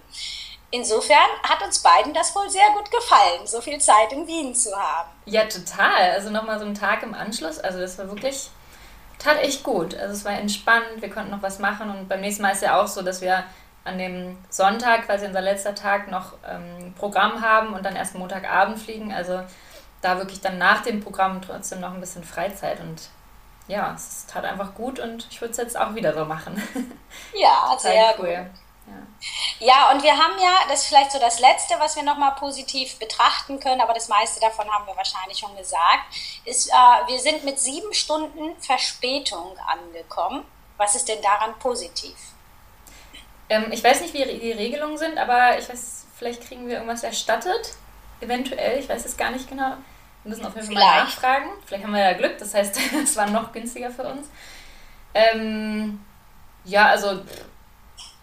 Insofern 0.72 1.30
hat 1.44 1.64
uns 1.64 1.80
beiden 1.80 2.14
das 2.14 2.36
wohl 2.36 2.50
sehr 2.50 2.68
gut 2.74 2.92
gefallen, 2.92 3.46
so 3.46 3.62
viel 3.62 3.80
Zeit 3.80 4.12
in 4.12 4.28
Wien 4.28 4.54
zu 4.54 4.76
haben. 4.76 5.10
Ja, 5.26 5.46
total. 5.46 6.12
Also 6.12 6.30
nochmal 6.30 6.60
so 6.60 6.66
einen 6.66 6.76
Tag 6.76 7.04
im 7.04 7.14
Anschluss. 7.14 7.60
Also 7.60 7.80
das 7.80 7.98
war 7.98 8.10
wirklich, 8.10 8.50
tat 9.20 9.38
echt 9.38 9.64
gut. 9.64 9.96
Also 9.96 10.14
es 10.14 10.26
war 10.26 10.34
entspannt, 10.34 10.86
wir 10.98 11.10
konnten 11.10 11.32
noch 11.32 11.42
was 11.42 11.60
machen 11.60 11.90
und 11.90 12.10
beim 12.10 12.20
nächsten 12.20 12.42
Mal 12.42 12.52
ist 12.52 12.62
ja 12.62 12.82
auch 12.82 12.88
so, 12.88 13.02
dass 13.04 13.22
wir 13.22 13.46
an 13.86 14.00
dem 14.00 14.38
Sonntag, 14.50 15.06
quasi 15.06 15.26
unser 15.28 15.42
letzter 15.42 15.76
Tag, 15.76 16.10
noch 16.10 16.34
ähm, 16.46 16.94
Programm 16.98 17.42
haben 17.42 17.74
und 17.74 17.86
dann 17.86 17.96
erst 17.96 18.16
Montagabend 18.16 18.80
fliegen. 18.80 19.14
Also 19.14 19.44
da 20.06 20.18
wirklich 20.18 20.42
dann 20.42 20.58
nach 20.58 20.84
dem 20.84 21.02
Programm 21.02 21.42
trotzdem 21.42 21.80
noch 21.82 21.94
ein 21.94 22.00
bisschen 22.00 22.24
Freizeit 22.24 22.80
und 22.80 23.10
ja, 23.68 23.94
es 23.96 24.28
tat 24.28 24.46
einfach 24.46 24.76
gut 24.76 25.00
und 25.00 25.28
ich 25.32 25.42
würde 25.42 25.52
es 25.52 25.58
jetzt 25.58 25.78
auch 25.78 25.96
wieder 25.96 26.14
so 26.14 26.26
machen. 26.26 26.62
Ja, 27.34 27.76
sehr 27.80 28.14
cool. 28.20 28.50
Ja. 28.88 29.66
ja, 29.68 29.92
und 29.92 30.04
wir 30.04 30.12
haben 30.12 30.38
ja, 30.40 30.60
das 30.70 30.82
ist 30.82 30.88
vielleicht 30.88 31.12
so 31.12 31.20
das 31.20 31.40
Letzte, 31.40 31.76
was 31.80 31.96
wir 31.96 32.04
nochmal 32.04 32.36
positiv 32.36 33.00
betrachten 33.00 33.60
können, 33.60 33.82
aber 33.82 33.94
das 33.94 34.10
meiste 34.10 34.40
davon 34.40 34.70
haben 34.70 34.86
wir 34.86 34.96
wahrscheinlich 34.96 35.40
schon 35.40 35.56
gesagt, 35.56 36.04
ist, 36.44 36.70
äh, 36.70 37.08
wir 37.08 37.20
sind 37.20 37.44
mit 37.46 37.58
sieben 37.58 37.94
Stunden 37.94 38.60
Verspätung 38.62 39.58
angekommen. 39.66 40.46
Was 40.78 40.96
ist 40.96 41.08
denn 41.08 41.22
daran 41.22 41.58
positiv? 41.58 42.16
Ähm, 43.50 43.72
ich 43.72 43.84
weiß 43.84 44.02
nicht, 44.02 44.14
wie 44.14 44.24
die 44.26 44.52
Regelungen 44.52 44.98
sind, 44.98 45.18
aber 45.18 45.58
ich 45.58 45.68
weiß, 45.68 46.06
vielleicht 46.16 46.48
kriegen 46.48 46.68
wir 46.68 46.76
irgendwas 46.76 47.04
erstattet. 47.04 47.74
Eventuell, 48.22 48.80
ich 48.80 48.90
weiß 48.90 49.06
es 49.06 49.18
gar 49.18 49.32
nicht 49.32 49.50
genau. 49.50 49.78
Wir 50.26 50.30
müssen 50.32 50.46
auf 50.46 50.56
jeden 50.56 50.66
Fall 50.66 50.76
mal 50.76 51.04
nachfragen. 51.04 51.50
Vielleicht 51.68 51.84
haben 51.84 51.94
wir 51.94 52.02
ja 52.02 52.14
Glück, 52.14 52.38
das 52.40 52.54
heißt, 52.56 52.80
es 53.04 53.16
war 53.16 53.30
noch 53.30 53.54
günstiger 53.54 53.92
für 53.92 54.04
uns. 54.04 54.28
Ähm, 55.14 56.04
ja, 56.64 56.88
also 56.88 57.22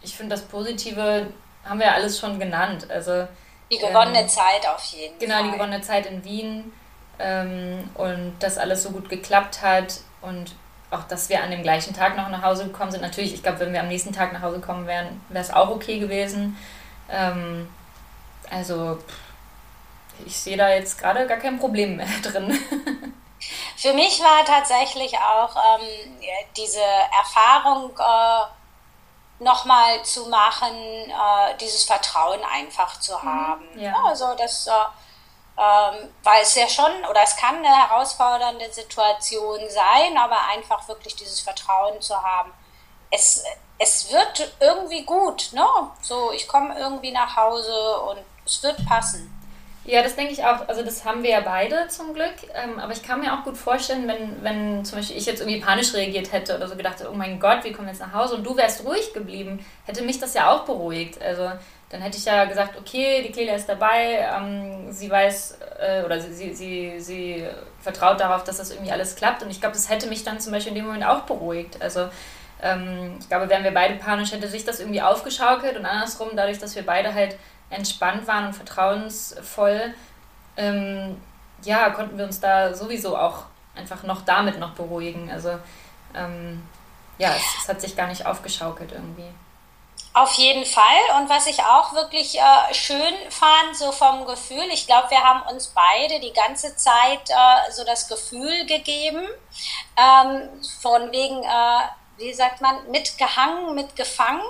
ich 0.03 0.17
finde 0.17 0.35
das 0.35 0.45
Positive 0.45 1.29
haben 1.65 1.79
wir 1.79 1.87
ja 1.87 1.95
alles 1.95 2.19
schon 2.19 2.41
genannt. 2.41 2.91
Also, 2.91 3.29
die 3.71 3.79
gewonnene 3.79 4.23
ähm, 4.23 4.29
Zeit 4.29 4.67
auf 4.67 4.83
jeden 4.87 5.17
genau, 5.21 5.35
Fall. 5.35 5.43
Genau, 5.43 5.53
die 5.53 5.59
gewonnene 5.59 5.83
Zeit 5.83 6.07
in 6.07 6.25
Wien 6.25 6.73
ähm, 7.21 7.89
und 7.95 8.35
dass 8.41 8.59
alles 8.59 8.83
so 8.83 8.91
gut 8.91 9.09
geklappt 9.09 9.63
hat 9.63 10.01
und 10.23 10.57
auch, 10.91 11.05
dass 11.05 11.29
wir 11.29 11.41
an 11.43 11.53
dem 11.53 11.63
gleichen 11.63 11.95
Tag 11.95 12.17
noch 12.17 12.29
nach 12.31 12.43
Hause 12.43 12.65
gekommen 12.65 12.91
sind. 12.91 13.01
Natürlich, 13.01 13.33
ich 13.33 13.45
glaube, 13.45 13.61
wenn 13.61 13.73
wir 13.73 13.81
am 13.81 13.89
nächsten 13.89 14.13
Tag 14.13 14.33
nach 14.33 14.43
Hause 14.43 14.59
kommen 14.59 14.89
wären, 14.89 15.21
wäre 15.29 15.45
es 15.45 15.53
auch 15.53 15.71
okay 15.71 16.01
gewesen. 16.01 16.59
Ähm, 17.09 17.69
also, 18.51 18.97
pff, 18.97 19.17
ich 20.27 20.37
sehe 20.37 20.57
da 20.57 20.69
jetzt 20.69 20.99
gerade 20.99 21.27
gar 21.27 21.39
kein 21.39 21.59
Problem 21.59 21.97
mehr 21.97 22.07
drin. 22.23 22.59
Für 23.77 23.93
mich 23.95 24.21
war 24.21 24.45
tatsächlich 24.45 25.17
auch 25.19 25.57
ähm, 25.57 26.21
diese 26.57 26.81
Erfahrung 26.81 27.91
äh, 27.99 29.43
nochmal 29.43 30.03
zu 30.05 30.29
machen, 30.29 30.75
äh, 30.77 31.57
dieses 31.61 31.85
Vertrauen 31.85 32.41
einfach 32.45 33.01
zu 33.01 33.13
mhm, 33.19 33.23
haben. 33.23 33.69
Ja. 33.75 33.91
ja 33.91 34.05
also 34.05 34.35
das, 34.35 34.67
äh, 34.69 34.71
ähm, 35.59 36.15
weil 36.23 36.43
es 36.43 36.55
ja 36.55 36.69
schon, 36.69 37.05
oder 37.11 37.23
es 37.23 37.37
kann 37.37 37.57
eine 37.57 37.69
herausfordernde 37.69 38.73
Situation 38.73 39.59
sein, 39.69 40.17
aber 40.17 40.39
einfach 40.53 40.87
wirklich 40.89 41.17
dieses 41.17 41.41
Vertrauen 41.41 42.01
zu 42.01 42.21
haben. 42.23 42.53
Es, 43.11 43.45
es 43.79 44.11
wird 44.11 44.55
irgendwie 44.61 45.03
gut, 45.03 45.51
ne? 45.53 45.67
So, 46.01 46.33
ich 46.33 46.49
komme 46.49 46.79
irgendwie 46.79 47.11
nach 47.11 47.37
Hause 47.37 48.01
und 48.03 48.19
es 48.47 48.63
wird 48.63 48.87
passen. 48.87 49.42
Ja, 49.85 50.03
das 50.03 50.15
denke 50.15 50.33
ich 50.33 50.45
auch. 50.45 50.69
Also 50.69 50.83
das 50.85 51.05
haben 51.05 51.25
wir 51.25 51.31
ja 51.31 51.41
beide 51.41 51.89
zum 51.89 52.15
Glück. 52.15 52.35
Ähm, 52.55 52.79
aber 52.79 52.93
ich 52.93 53.03
kann 53.03 53.21
mir 53.21 53.35
auch 53.35 53.43
gut 53.43 53.57
vorstellen, 53.57 54.07
wenn, 54.07 54.43
wenn 54.43 54.85
zum 54.85 54.99
Beispiel 54.99 55.17
ich 55.17 55.27
jetzt 55.27 55.41
irgendwie 55.41 55.61
panisch 55.61 55.93
reagiert 55.93 56.31
hätte 56.31 56.57
oder 56.57 56.69
so 56.69 56.77
gedacht, 56.77 56.97
oh 57.11 57.15
mein 57.15 57.41
Gott, 57.41 57.65
wie 57.65 57.73
kommen 57.73 57.89
wir 57.89 57.93
jetzt 57.93 58.01
nach 58.01 58.13
Hause 58.13 58.37
und 58.37 58.45
du 58.45 58.57
wärst 58.57 58.85
ruhig 58.85 59.13
geblieben, 59.13 59.65
hätte 59.85 60.03
mich 60.03 60.21
das 60.21 60.35
ja 60.35 60.53
auch 60.53 60.65
beruhigt. 60.65 61.21
Also 61.21 61.51
dann 61.91 62.01
hätte 62.01 62.17
ich 62.17 62.25
ja 62.25 62.45
gesagt, 62.45 62.79
okay, 62.79 63.23
die 63.23 63.33
Clelia 63.33 63.55
ist 63.55 63.69
dabei, 63.69 64.27
ähm, 64.35 64.93
sie 64.93 65.11
weiß 65.11 65.59
äh, 65.81 66.05
oder 66.05 66.21
sie, 66.21 66.33
sie, 66.33 66.55
sie, 66.55 67.01
sie 67.01 67.47
vertraut 67.81 68.21
darauf, 68.21 68.45
dass 68.45 68.59
das 68.59 68.71
irgendwie 68.71 68.93
alles 68.93 69.17
klappt. 69.17 69.43
Und 69.43 69.51
ich 69.51 69.61
glaube, 69.61 69.75
das 69.75 69.91
hätte 69.91 70.07
mich 70.07 70.23
dann 70.23 70.39
zum 70.39 70.53
Beispiel 70.53 70.71
in 70.71 70.77
dem 70.77 70.87
Moment 70.87 71.05
auch 71.05 71.23
beruhigt. 71.23 71.83
Also 71.83 72.09
ähm, 72.63 73.17
ich 73.19 73.29
glaube, 73.29 73.51
wären 73.51 73.65
wir 73.65 73.75
beide 73.75 73.97
panisch, 73.97 74.33
hätte 74.33 74.47
sich 74.47 74.65
das 74.65 74.79
irgendwie 74.79 75.03
aufgeschaukelt 75.03 75.77
und 75.77 75.85
andersrum, 75.85 76.31
dadurch, 76.37 76.59
dass 76.59 76.77
wir 76.77 76.87
beide 76.87 77.13
halt 77.13 77.37
entspannt 77.73 78.27
waren 78.27 78.47
und 78.47 78.55
vertrauensvoll, 78.55 79.95
ähm, 80.57 81.21
ja, 81.63 81.91
konnten 81.91 82.19
wir 82.19 82.25
uns 82.25 82.41
da 82.41 82.75
sowieso 82.75 83.17
auch 83.17 83.45
einfach 83.75 84.03
noch 84.03 84.23
damit 84.23 84.59
noch 84.59 84.73
beruhigen. 84.73 85.31
Also 85.31 85.59
ähm, 86.15 86.63
ja, 87.19 87.35
es, 87.35 87.63
es, 87.63 87.69
hat 87.69 87.81
sich 87.81 87.97
gar 87.97 88.07
nicht 88.07 88.27
aufgeschaukelt 88.27 88.93
irgendwie. 88.93 89.31
Auf 90.15 90.35
jeden 90.35 90.67
Fall. 90.67 91.01
Und 91.19 91.31
was 91.31 91.47
ich 91.47 91.61
auch 91.61 91.95
wirklich 91.95 92.39
äh, 92.39 92.75
schön 92.75 93.15
fand, 93.31 93.75
so 93.75 93.93
vom 93.93 94.27
Gefühl, 94.27 94.65
ich 94.71 94.87
glaube, 94.87 95.11
wir 95.11 95.23
haben 95.23 95.43
uns 95.51 95.69
beide 95.69 96.21
die 96.21 96.35
ganze 96.35 96.77
Zeit 96.77 97.31
äh, 97.31 97.73
so 97.73 97.83
das 97.85 98.09
Gefühl 98.09 98.67
gegeben, 98.67 99.27
ähm, 99.97 100.51
von 100.83 101.11
wegen, 101.13 101.43
äh, 101.43 101.81
wie 102.19 102.35
sagt 102.35 102.61
man, 102.61 102.91
mitgehangen, 102.91 103.75
mitgefangen. 103.75 104.43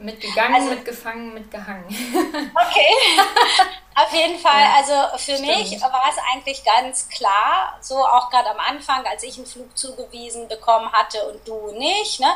Mitgegangen, 0.00 0.54
also, 0.54 0.68
mitgefangen, 0.68 1.34
mitgehangen. 1.34 1.84
Okay, 2.54 2.88
auf 3.96 4.12
jeden 4.12 4.38
Fall. 4.38 4.64
Also 4.76 4.92
für 5.16 5.36
stimmt. 5.36 5.48
mich 5.48 5.80
war 5.80 6.04
es 6.08 6.16
eigentlich 6.32 6.62
ganz 6.64 7.08
klar, 7.08 7.76
so 7.80 7.96
auch 7.96 8.30
gerade 8.30 8.50
am 8.50 8.60
Anfang, 8.60 9.04
als 9.06 9.24
ich 9.24 9.36
einen 9.36 9.46
Flug 9.46 9.76
zugewiesen 9.76 10.46
bekommen 10.46 10.92
hatte 10.92 11.26
und 11.28 11.46
du 11.48 11.72
nicht, 11.72 12.20
ne, 12.20 12.28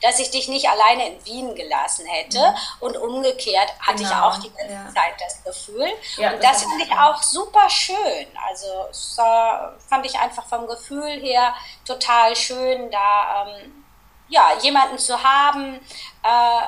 dass 0.00 0.18
ich 0.18 0.30
dich 0.30 0.48
nicht 0.48 0.70
alleine 0.70 1.08
in 1.08 1.26
Wien 1.26 1.54
gelassen 1.54 2.06
hätte. 2.06 2.38
Mhm. 2.38 2.56
Und 2.80 2.96
umgekehrt 2.96 3.70
hatte 3.80 4.02
genau. 4.02 4.10
ich 4.10 4.16
auch 4.16 4.38
die 4.38 4.50
ganze 4.50 4.72
ja. 4.72 4.88
Zeit 4.94 5.14
das 5.18 5.44
Gefühl. 5.44 5.88
Ja, 6.16 6.32
und 6.32 6.42
das, 6.42 6.62
das 6.62 6.62
fand 6.62 6.82
ich 6.82 6.92
auch 6.92 7.22
super 7.22 7.68
schön. 7.68 8.26
Also 8.48 8.86
es 8.90 9.18
äh, 9.18 9.88
fand 9.88 10.06
ich 10.06 10.18
einfach 10.18 10.46
vom 10.46 10.66
Gefühl 10.66 11.20
her 11.20 11.54
total 11.84 12.34
schön, 12.34 12.90
da 12.90 13.46
ähm, 13.46 13.84
ja, 14.30 14.52
jemanden 14.62 14.98
zu 14.98 15.22
haben, 15.22 15.80
äh, 16.22 16.62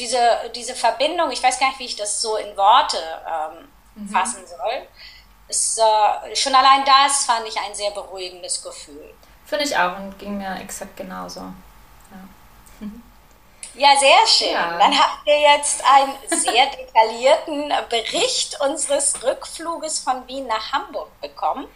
diese, 0.00 0.50
diese 0.54 0.74
Verbindung, 0.74 1.30
ich 1.30 1.42
weiß 1.42 1.60
gar 1.60 1.68
nicht, 1.68 1.78
wie 1.78 1.84
ich 1.84 1.96
das 1.96 2.20
so 2.20 2.36
in 2.36 2.56
Worte 2.56 2.96
ähm, 3.26 3.68
mhm. 3.94 4.08
fassen 4.08 4.46
soll. 4.46 4.88
Ist, 5.48 5.78
äh, 5.78 6.34
schon 6.34 6.54
allein 6.54 6.84
das 6.84 7.26
fand 7.26 7.46
ich 7.46 7.58
ein 7.60 7.74
sehr 7.74 7.90
beruhigendes 7.90 8.62
Gefühl. 8.62 9.14
Finde 9.44 9.64
ich 9.64 9.76
auch 9.76 9.98
und 9.98 10.18
ging 10.18 10.38
mir 10.38 10.58
exakt 10.60 10.96
genauso. 10.96 11.40
Ja, 12.10 12.88
ja 13.74 13.98
sehr 13.98 14.26
schön. 14.26 14.52
Ja. 14.52 14.78
Dann 14.78 14.98
habt 14.98 15.26
ihr 15.26 15.40
jetzt 15.40 15.84
einen 15.84 16.14
sehr 16.28 16.66
detaillierten 16.78 17.72
Bericht 17.90 18.58
unseres 18.60 19.22
Rückfluges 19.22 19.98
von 19.98 20.26
Wien 20.28 20.46
nach 20.46 20.72
Hamburg 20.72 21.08
bekommen. 21.20 21.66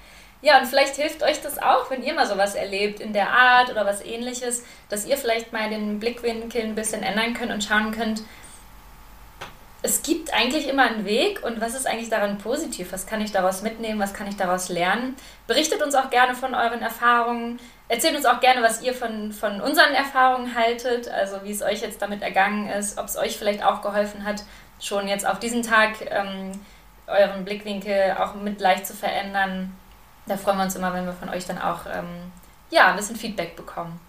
Ja, 0.45 0.59
und 0.59 0.67
vielleicht 0.67 0.97
hilft 0.97 1.23
euch 1.23 1.41
das 1.41 1.59
auch, 1.59 1.91
wenn 1.91 2.03
ihr 2.03 2.13
mal 2.13 2.27
sowas 2.27 2.55
erlebt 2.55 3.01
in 3.01 3.15
der 3.15 3.31
Art 3.31 3.71
oder 3.71 3.87
was 3.87 4.05
ähnliches, 4.05 4.63
dass 4.91 5.07
ihr 5.07 5.17
vielleicht 5.17 5.55
mal 5.55 5.71
den 5.71 5.99
Blickwinkel 5.99 6.61
ein 6.61 6.75
bisschen 6.75 7.03
ändern 7.03 7.33
könnt 7.33 7.51
und 7.51 7.65
schauen 7.65 7.93
könnt, 7.93 8.21
es 9.81 10.03
gibt 10.03 10.35
eigentlich 10.35 10.69
immer 10.69 10.83
einen 10.83 11.07
Weg 11.07 11.43
und 11.43 11.63
was 11.63 11.75
ist 11.75 11.87
eigentlich 11.87 12.11
daran 12.11 12.37
positiv? 12.37 12.93
Was 12.93 13.07
kann 13.07 13.23
ich 13.23 13.33
daraus 13.33 13.63
mitnehmen? 13.63 13.99
Was 13.99 14.13
kann 14.13 14.27
ich 14.27 14.37
daraus 14.37 14.69
lernen? 14.69 15.17
Berichtet 15.47 15.83
uns 15.83 15.95
auch 15.95 16.11
gerne 16.11 16.35
von 16.35 16.55
euren 16.55 16.83
Erfahrungen. 16.83 17.59
Erzählt 17.89 18.15
uns 18.15 18.27
auch 18.27 18.41
gerne, 18.41 18.63
was 18.63 18.83
ihr 18.83 18.93
von, 18.93 19.33
von 19.33 19.63
unseren 19.63 19.95
Erfahrungen 19.95 20.55
haltet, 20.55 21.09
also 21.09 21.43
wie 21.45 21.53
es 21.53 21.63
euch 21.63 21.81
jetzt 21.81 22.03
damit 22.03 22.21
ergangen 22.21 22.69
ist, 22.69 22.99
ob 22.99 23.07
es 23.07 23.17
euch 23.17 23.39
vielleicht 23.39 23.65
auch 23.65 23.81
geholfen 23.81 24.27
hat, 24.27 24.43
schon 24.79 25.09
jetzt 25.09 25.27
auf 25.27 25.39
diesen 25.39 25.63
Tag 25.63 25.93
ähm, 26.11 26.53
euren 27.07 27.47
Blickwinkel 27.47 28.15
auch 28.19 28.35
mit 28.35 28.61
leicht 28.61 28.87
zu 28.87 28.93
verändern 28.93 29.75
da 30.27 30.37
freuen 30.37 30.59
wir 30.59 30.65
uns 30.65 30.77
immer, 30.77 30.93
wenn 30.93 31.07
wir 31.07 31.13
von 31.13 31.29
euch 31.29 31.47
dann 31.47 31.59
auch 31.59 31.81
ähm, 31.87 32.33
ja, 32.71 32.91
ein 32.91 32.97
bisschen 32.97 33.17
Feedback 33.17 33.57
bekommen. 33.57 34.01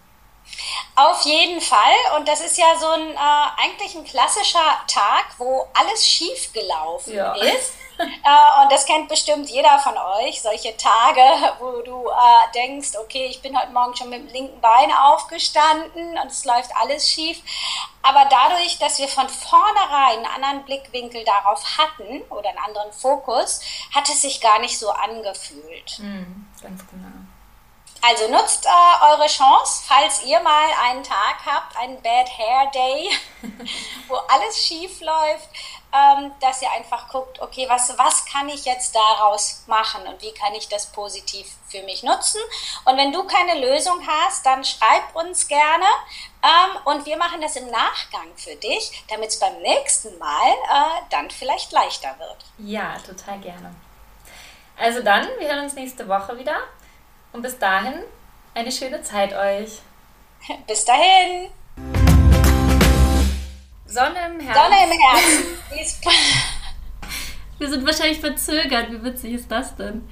Auf 0.95 1.23
jeden 1.25 1.59
Fall. 1.59 1.95
Und 2.17 2.27
das 2.27 2.39
ist 2.39 2.57
ja 2.57 2.75
so 2.79 2.87
ein 2.87 3.11
äh, 3.13 3.63
eigentlich 3.63 3.95
ein 3.95 4.05
klassischer 4.05 4.79
Tag, 4.87 5.25
wo 5.37 5.67
alles 5.73 6.07
schief 6.07 6.53
gelaufen 6.53 7.13
ja. 7.13 7.33
ist. 7.33 7.73
äh, 7.99 8.63
und 8.63 8.71
das 8.71 8.85
kennt 8.85 9.07
bestimmt 9.09 9.49
jeder 9.49 9.77
von 9.79 9.93
euch, 9.97 10.41
solche 10.41 10.75
Tage, 10.77 11.21
wo 11.59 11.81
du 11.81 12.09
äh, 12.09 12.51
denkst, 12.53 12.91
okay, 13.01 13.25
ich 13.25 13.41
bin 13.41 13.57
heute 13.59 13.71
Morgen 13.71 13.95
schon 13.95 14.09
mit 14.09 14.19
dem 14.19 14.27
linken 14.29 14.61
Bein 14.61 14.91
aufgestanden 14.91 16.17
und 16.17 16.27
es 16.27 16.45
läuft 16.45 16.71
alles 16.75 17.09
schief. 17.09 17.41
Aber 18.01 18.25
dadurch, 18.29 18.77
dass 18.79 18.99
wir 18.99 19.07
von 19.07 19.27
vornherein 19.27 20.17
einen 20.17 20.25
anderen 20.25 20.65
Blickwinkel 20.65 21.23
darauf 21.25 21.77
hatten 21.77 22.21
oder 22.29 22.49
einen 22.49 22.59
anderen 22.59 22.91
Fokus, 22.93 23.61
hat 23.93 24.07
es 24.09 24.21
sich 24.21 24.41
gar 24.41 24.59
nicht 24.59 24.77
so 24.77 24.89
angefühlt. 24.91 25.99
Mhm, 25.99 26.47
ganz 26.61 26.85
genau. 26.87 27.25
Also 28.07 28.27
nutzt 28.27 28.67
äh, 28.67 29.05
eure 29.05 29.25
Chance, 29.25 29.83
falls 29.87 30.23
ihr 30.23 30.39
mal 30.41 30.69
einen 30.83 31.03
Tag 31.03 31.37
habt, 31.43 31.75
einen 31.75 31.99
Bad 32.03 32.29
Hair 32.37 32.69
Day, 32.71 33.09
wo 34.07 34.15
alles 34.15 34.63
schief 34.63 35.01
läuft, 35.01 35.49
ähm, 35.91 36.31
dass 36.39 36.61
ihr 36.61 36.71
einfach 36.71 37.07
guckt, 37.09 37.41
okay, 37.41 37.65
was, 37.67 37.97
was 37.97 38.25
kann 38.25 38.47
ich 38.49 38.65
jetzt 38.65 38.95
daraus 38.95 39.63
machen 39.65 40.05
und 40.05 40.21
wie 40.21 40.33
kann 40.33 40.53
ich 40.53 40.67
das 40.67 40.91
positiv 40.91 41.47
für 41.67 41.81
mich 41.83 42.03
nutzen? 42.03 42.39
Und 42.83 42.95
wenn 42.97 43.11
du 43.11 43.23
keine 43.23 43.59
Lösung 43.59 43.99
hast, 44.05 44.45
dann 44.45 44.63
schreib 44.63 45.15
uns 45.15 45.47
gerne 45.47 45.85
ähm, 46.43 46.81
und 46.85 47.07
wir 47.07 47.17
machen 47.17 47.41
das 47.41 47.55
im 47.55 47.71
Nachgang 47.71 48.27
für 48.35 48.55
dich, 48.55 49.03
damit 49.09 49.29
es 49.29 49.39
beim 49.39 49.57
nächsten 49.61 50.15
Mal 50.19 50.51
äh, 50.51 51.01
dann 51.09 51.31
vielleicht 51.31 51.71
leichter 51.71 52.13
wird. 52.19 52.37
Ja, 52.59 52.97
total 52.99 53.39
gerne. 53.39 53.73
Also 54.77 55.01
dann, 55.01 55.27
wir 55.39 55.47
hören 55.47 55.63
uns 55.63 55.73
nächste 55.73 56.07
Woche 56.07 56.37
wieder. 56.37 56.61
Und 57.35 57.41
bis 57.41 57.59
dahin, 57.59 57.95
eine 58.53 58.71
schöne 58.71 59.01
Zeit 59.01 59.33
euch. 59.33 59.81
Bis 60.67 60.85
dahin. 60.85 61.49
Sonne 63.85 64.15
im 64.27 64.39
Herzen. 64.39 64.63
Sonne 64.63 64.75
im 64.85 64.99
Herzen. 65.01 66.01
Wir 67.59 67.69
sind 67.69 67.85
wahrscheinlich 67.85 68.21
verzögert. 68.21 68.89
Wie 68.89 69.03
witzig 69.03 69.33
ist 69.33 69.51
das 69.51 69.75
denn? 69.75 70.07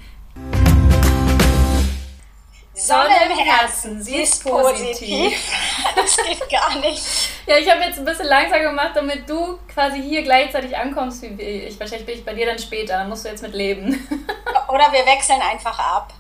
Sonne 2.74 3.16
im 3.32 3.38
Herzen, 3.38 4.04
sie 4.04 4.18
ist 4.18 4.44
positiv. 4.44 5.32
Das 5.96 6.18
geht 6.18 6.50
gar 6.50 6.78
nicht. 6.80 7.06
Ja, 7.46 7.58
ich 7.58 7.72
habe 7.72 7.84
jetzt 7.84 8.00
ein 8.00 8.06
bisschen 8.06 8.26
langsam 8.26 8.64
gemacht, 8.64 8.92
damit 8.96 9.30
du 9.30 9.60
quasi 9.74 10.02
hier 10.02 10.24
gleichzeitig 10.24 10.76
ankommst 10.76 11.22
wie 11.22 11.42
ich. 11.42 11.80
Wahrscheinlich 11.80 12.06
bin 12.06 12.18
ich 12.18 12.26
bei 12.26 12.34
dir 12.34 12.48
dann 12.48 12.60
später, 12.60 12.98
dann 12.98 13.08
musst 13.08 13.24
du 13.24 13.30
jetzt 13.30 13.44
mit 13.44 13.54
leben. 13.54 13.92
Oder 14.68 14.92
wir 14.92 15.06
wechseln 15.06 15.40
einfach 15.42 15.80
ab. 15.80 16.14